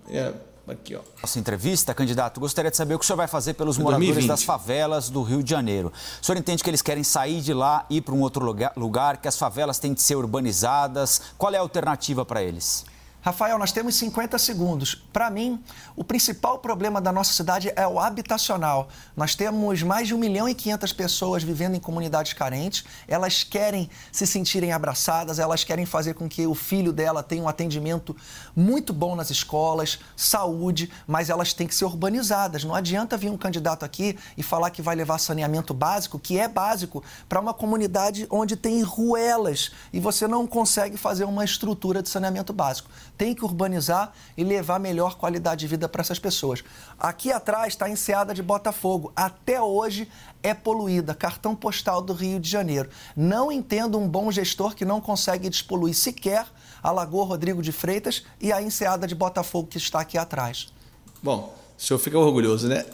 [0.09, 0.33] É,
[0.67, 1.01] Aqui, ó.
[1.21, 4.27] Nossa entrevista, candidato, gostaria de saber o que o senhor vai fazer pelos moradores 2020.
[4.27, 5.93] das favelas do Rio de Janeiro.
[6.19, 8.73] O senhor entende que eles querem sair de lá e ir para um outro lugar,
[8.75, 11.21] lugar, que as favelas têm de ser urbanizadas?
[11.37, 12.83] Qual é a alternativa para eles?
[13.25, 14.93] Rafael, nós temos 50 segundos.
[15.11, 15.59] Para mim,
[15.95, 18.87] o principal problema da nossa cidade é o habitacional.
[19.17, 22.83] Nós temos mais de 1 milhão e 500 pessoas vivendo em comunidades carentes.
[23.07, 27.47] Elas querem se sentirem abraçadas, elas querem fazer com que o filho dela tenha um
[27.47, 28.15] atendimento
[28.55, 32.63] muito bom nas escolas, saúde, mas elas têm que ser urbanizadas.
[32.63, 36.47] Não adianta vir um candidato aqui e falar que vai levar saneamento básico, que é
[36.47, 42.09] básico, para uma comunidade onde tem ruelas e você não consegue fazer uma estrutura de
[42.09, 42.87] saneamento básico
[43.17, 46.63] tem que urbanizar e levar melhor qualidade de vida para essas pessoas.
[46.99, 49.11] Aqui atrás está a enseada de Botafogo.
[49.15, 50.09] Até hoje
[50.43, 52.89] é poluída, cartão postal do Rio de Janeiro.
[53.15, 56.45] Não entendo um bom gestor que não consegue despoluir sequer
[56.83, 60.67] a Lagoa Rodrigo de Freitas e a enseada de Botafogo que está aqui atrás.
[61.23, 62.85] Bom, o senhor fica orgulhoso, né?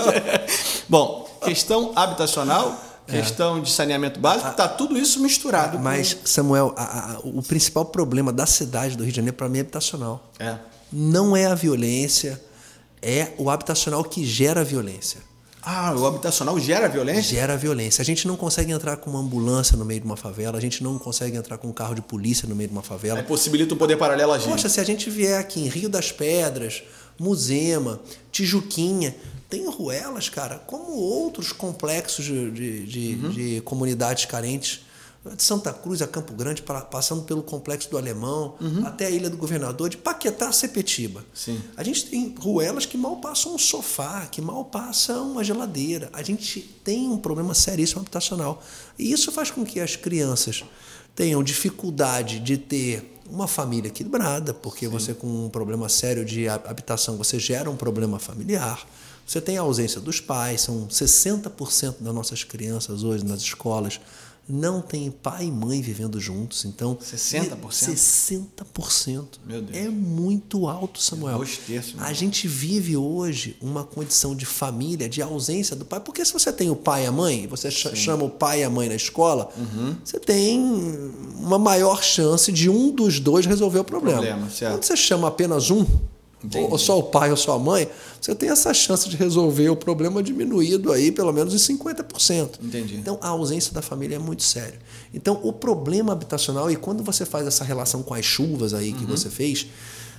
[0.88, 3.60] Bom, questão habitacional questão é.
[3.60, 5.78] de saneamento básico, está tudo isso misturado.
[5.78, 6.26] Mas, com...
[6.26, 9.60] Samuel, a, a, o principal problema da cidade do Rio de Janeiro, para mim, é
[9.60, 10.30] habitacional.
[10.38, 10.56] É.
[10.92, 12.40] Não é a violência,
[13.02, 15.20] é o habitacional que gera violência.
[15.62, 17.36] Ah, o habitacional gera violência?
[17.36, 18.00] Gera violência.
[18.00, 20.82] A gente não consegue entrar com uma ambulância no meio de uma favela, a gente
[20.82, 23.20] não consegue entrar com um carro de polícia no meio de uma favela.
[23.20, 24.48] É, possibilita um poder paralelo agir.
[24.48, 26.82] Poxa, se a gente vier aqui em Rio das Pedras,
[27.18, 28.00] Muzema,
[28.32, 29.14] Tijuquinha,
[29.50, 33.30] tem ruelas, cara, como outros complexos de, de, de, uhum.
[33.30, 34.82] de comunidades carentes
[35.36, 38.86] de Santa Cruz a Campo Grande, passando pelo Complexo do Alemão, uhum.
[38.86, 41.22] até a Ilha do Governador, de Paquetá a Sepetiba.
[41.34, 41.60] Sim.
[41.76, 46.08] A gente tem ruelas que mal passam um sofá, que mal passam uma geladeira.
[46.14, 48.62] A gente tem um problema seríssimo habitacional.
[48.98, 50.64] E isso faz com que as crianças
[51.14, 54.92] tenham dificuldade de ter uma família equilibrada, porque Sim.
[54.92, 58.86] você com um problema sério de habitação, você gera um problema familiar.
[59.30, 64.00] Você tem a ausência dos pais, são 60% das nossas crianças hoje nas escolas
[64.48, 66.64] não tem pai e mãe vivendo juntos.
[66.64, 67.56] Então, 60%?
[68.66, 69.24] 60%.
[69.46, 69.86] Meu Deus.
[69.86, 71.34] É muito alto, Samuel.
[71.34, 76.00] É dois terços, a gente vive hoje uma condição de família, de ausência do pai.
[76.00, 77.94] Porque se você tem o pai e a mãe, você Sim.
[77.94, 79.94] chama o pai e a mãe na escola, uhum.
[80.04, 80.60] você tem
[81.38, 84.18] uma maior chance de um dos dois resolver o problema.
[84.20, 85.86] problema Quando você chama apenas um,
[86.42, 86.68] Entendi.
[86.70, 87.88] ou só o pai ou só a mãe,
[88.20, 92.58] você tem essa chance de resolver o problema diminuído aí pelo menos em 50%.
[92.62, 92.96] Entendi.
[92.96, 94.78] Então a ausência da família é muito sério.
[95.12, 99.04] Então o problema habitacional, e quando você faz essa relação com as chuvas aí que
[99.04, 99.10] uhum.
[99.10, 99.66] você fez,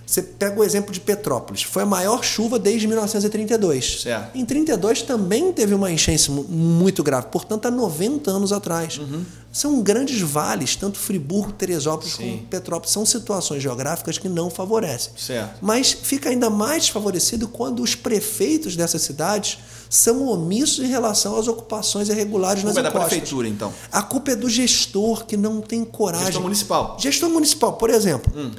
[0.05, 1.63] você pega o exemplo de Petrópolis.
[1.63, 4.01] Foi a maior chuva desde 1932.
[4.01, 4.36] Certo.
[4.36, 8.97] Em 32 também teve uma enchente muito grave, portanto, há 90 anos atrás.
[8.97, 9.24] Uhum.
[9.52, 12.24] São grandes vales, tanto Friburgo, Teresópolis Sim.
[12.24, 12.91] como Petrópolis.
[12.91, 15.12] São situações geográficas que não favorecem.
[15.18, 15.60] Certo.
[15.62, 21.47] Mas fica ainda mais desfavorecido quando os prefeitos dessas cidades são omissos em relação às
[21.47, 22.86] ocupações irregulares nas encostas.
[22.86, 23.74] A culpa é da prefeitura, então?
[23.91, 26.28] A culpa é do gestor que não tem coragem.
[26.28, 26.97] Gestor municipal.
[26.99, 28.32] Gestor municipal, por exemplo.
[28.36, 28.52] Hum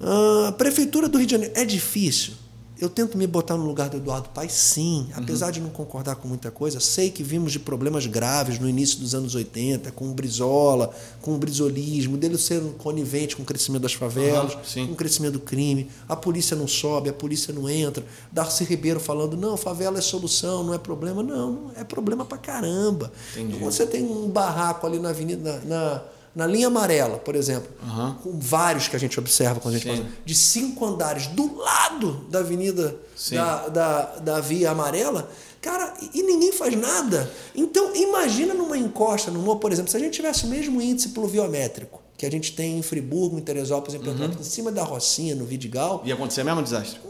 [0.00, 1.54] a Prefeitura do Rio de Janeiro.
[1.56, 2.34] É difícil.
[2.84, 5.08] Eu tento me botar no lugar do Eduardo Paes, sim.
[5.14, 5.52] Apesar uhum.
[5.52, 9.14] de não concordar com muita coisa, sei que vimos de problemas graves no início dos
[9.14, 13.94] anos 80, com o Brizola, com o brizolismo, dele ser conivente com o crescimento das
[13.94, 15.88] favelas, uhum, com o crescimento do crime.
[16.06, 18.04] A polícia não sobe, a polícia não entra.
[18.30, 21.22] Darcy Ribeiro falando, não, favela é solução, não é problema.
[21.22, 23.10] Não, não é problema pra caramba.
[23.32, 23.56] Entendi.
[23.56, 26.02] Então, você tem um barraco ali na avenida, na, na
[26.34, 28.14] na linha amarela, por exemplo, uhum.
[28.14, 32.26] com vários que a gente observa quando a gente passa, de cinco andares do lado
[32.28, 32.96] da avenida
[33.30, 35.30] da, da, da via amarela,
[35.60, 37.30] cara, e ninguém faz nada.
[37.54, 42.02] Então, imagina numa encosta, morro, por exemplo, se a gente tivesse o mesmo índice pluviométrico
[42.16, 44.42] que a gente tem em Friburgo, em Teresópolis, em Petrópolis, uhum.
[44.42, 46.02] em cima da Rocinha, no Vidigal.
[46.04, 47.00] Ia acontecer mesmo desastre?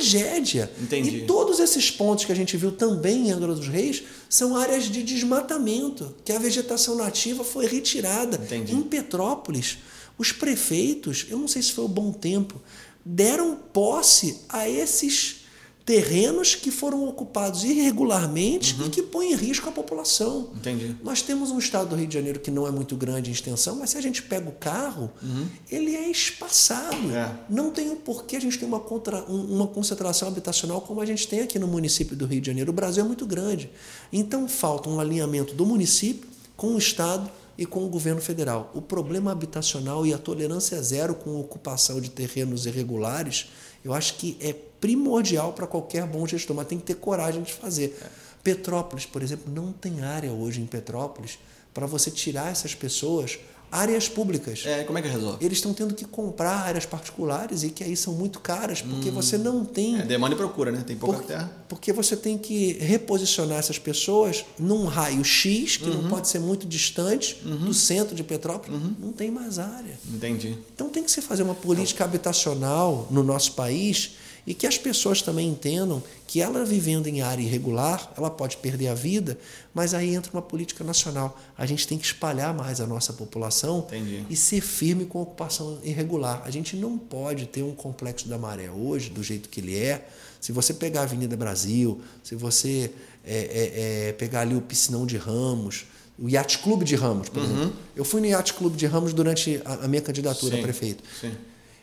[0.00, 0.70] Tragédia.
[0.80, 1.18] Entendi.
[1.18, 4.84] E todos esses pontos que a gente viu também em Angra dos Reis são áreas
[4.84, 8.38] de desmatamento, que a vegetação nativa foi retirada.
[8.42, 8.74] Entendi.
[8.74, 9.78] Em Petrópolis,
[10.16, 12.60] os prefeitos, eu não sei se foi o bom tempo,
[13.04, 15.39] deram posse a esses
[15.90, 18.86] terrenos que foram ocupados irregularmente Uhum.
[18.86, 20.50] e que põem em risco a população.
[20.54, 20.94] Entendi.
[21.02, 23.74] Nós temos um estado do Rio de Janeiro que não é muito grande em extensão,
[23.74, 25.10] mas se a gente pega o carro,
[25.68, 26.94] ele é espaçado.
[26.96, 27.16] Uhum.
[27.16, 27.34] É.
[27.48, 31.06] Não tem o porquê a gente ter uma, contra, um- uma concentração habitacional como a
[31.06, 32.70] gente tem aqui no município do Rio de Janeiro.
[32.70, 33.68] O Brasil é muito grande.
[34.12, 38.70] Então falta um alinhamento do município com o estado e com o governo federal.
[38.74, 43.46] O problema habitacional e a tolerância zero com a ocupação de terrenos irregulares,
[43.84, 47.52] eu acho que é primordial para qualquer bom gestor, mas tem que ter coragem de
[47.52, 47.98] fazer.
[48.42, 51.38] Petrópolis, por exemplo, não tem área hoje em Petrópolis
[51.74, 53.38] para você tirar essas pessoas
[53.70, 54.62] áreas públicas.
[54.66, 55.44] É, como é que resolve?
[55.44, 59.38] Eles estão tendo que comprar áreas particulares e que aí são muito caras, porque você
[59.38, 60.00] não tem.
[60.00, 60.82] É demanda e procura, né?
[60.86, 61.50] Tem pouca Por- terra.
[61.68, 66.02] Porque você tem que reposicionar essas pessoas num raio X, que Uhum.
[66.02, 68.80] não pode ser muito distante do centro de Petrópolis.
[68.98, 69.98] Não tem mais área.
[70.12, 70.58] Entendi.
[70.74, 74.12] Então tem que se fazer uma política habitacional no nosso país
[74.46, 78.88] e que as pessoas também entendam que ela vivendo em área irregular, ela pode perder
[78.88, 79.38] a vida,
[79.74, 81.38] mas aí entra uma política nacional.
[81.58, 84.24] A gente tem que espalhar mais a nossa população Entendi.
[84.30, 86.42] e ser firme com a ocupação irregular.
[86.44, 90.06] A gente não pode ter um complexo da maré hoje, do jeito que ele é.
[90.40, 92.90] Se você pegar a Avenida Brasil, se você
[93.24, 95.84] é, é, é, pegar ali o Piscinão de Ramos,
[96.18, 97.44] o Yacht Clube de Ramos, por Uhum.
[97.44, 97.72] exemplo.
[97.96, 101.02] Eu fui no Yacht Clube de Ramos durante a, a minha candidatura Sim, a prefeito.
[101.20, 101.32] Sim.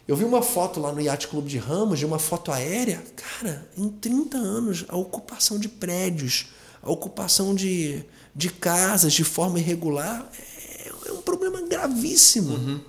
[0.07, 3.03] Eu vi uma foto lá no Yacht Clube de Ramos, de uma foto aérea.
[3.15, 6.47] Cara, em 30 anos, a ocupação de prédios,
[6.81, 8.03] a ocupação de,
[8.33, 12.53] de casas de forma irregular é, é um problema gravíssimo.
[12.55, 12.79] Uhum.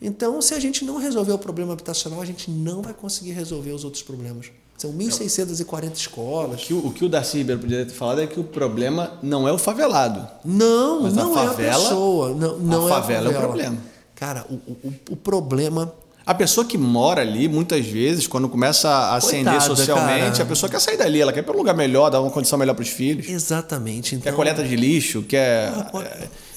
[0.00, 3.72] Então, se a gente não resolver o problema habitacional, a gente não vai conseguir resolver
[3.72, 4.46] os outros problemas.
[4.76, 6.62] São 1.640 escolas.
[6.62, 9.48] O que, o- que o Darcy Ribeiro poderia ter falado é que o problema não
[9.48, 10.28] é o favelado.
[10.44, 12.28] Não, Mas a não é a favela- pessoa.
[12.34, 13.48] Não, não a é a favela é o favela.
[13.48, 13.78] problema.
[14.14, 15.92] Cara, o, o, o problema
[16.28, 20.42] A pessoa que mora ali, muitas vezes, quando começa a ascender Coitada, socialmente, cara.
[20.42, 22.58] a pessoa quer sair dali, ela quer ir para um lugar melhor, dar uma condição
[22.58, 23.26] melhor para os filhos.
[23.26, 24.14] Exatamente.
[24.14, 25.90] Então, Quer coleta de lixo, quer Ah,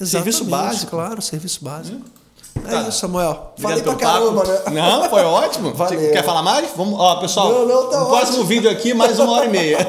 [0.01, 0.91] é, serviço básico.
[0.91, 2.01] Claro, serviço básico.
[2.05, 2.20] É
[2.59, 2.81] Tá.
[2.87, 3.53] isso, Samuel.
[3.57, 4.35] Falei pra pelo papo.
[4.35, 4.81] caramba, né?
[4.81, 5.73] Não, foi ótimo.
[5.75, 6.11] Valeu.
[6.11, 6.69] Quer falar mais?
[6.75, 7.51] Vamos, ó, pessoal.
[7.51, 8.45] Não, não, tá no próximo ótimo.
[8.45, 9.77] vídeo aqui, mais uma hora e meia.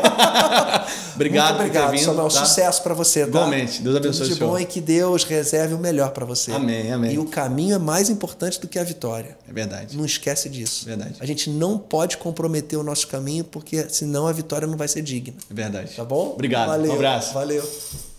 [1.15, 2.05] obrigado, Muito obrigado, por ter vindo.
[2.05, 2.29] Samuel.
[2.29, 2.45] tá?
[2.45, 3.29] Sucesso pra você, tá?
[3.29, 3.83] Igualmente.
[3.83, 6.53] Deus abençoe Tudo o de bom e que Deus reserve o melhor pra você.
[6.53, 7.13] Amém, amém.
[7.13, 9.37] E o caminho é mais importante do que a vitória.
[9.49, 9.97] É verdade.
[9.97, 10.85] Não esquece disso.
[10.87, 11.15] Verdade.
[11.21, 15.03] A gente não pode comprometer o nosso caminho, porque senão a vitória não vai ser
[15.03, 15.35] digna.
[15.51, 15.95] É verdade.
[15.95, 16.31] Tá bom?
[16.35, 16.69] Obrigado.
[16.69, 16.93] Valeu.
[16.93, 17.35] Um abraço.
[17.35, 18.12] Valeu.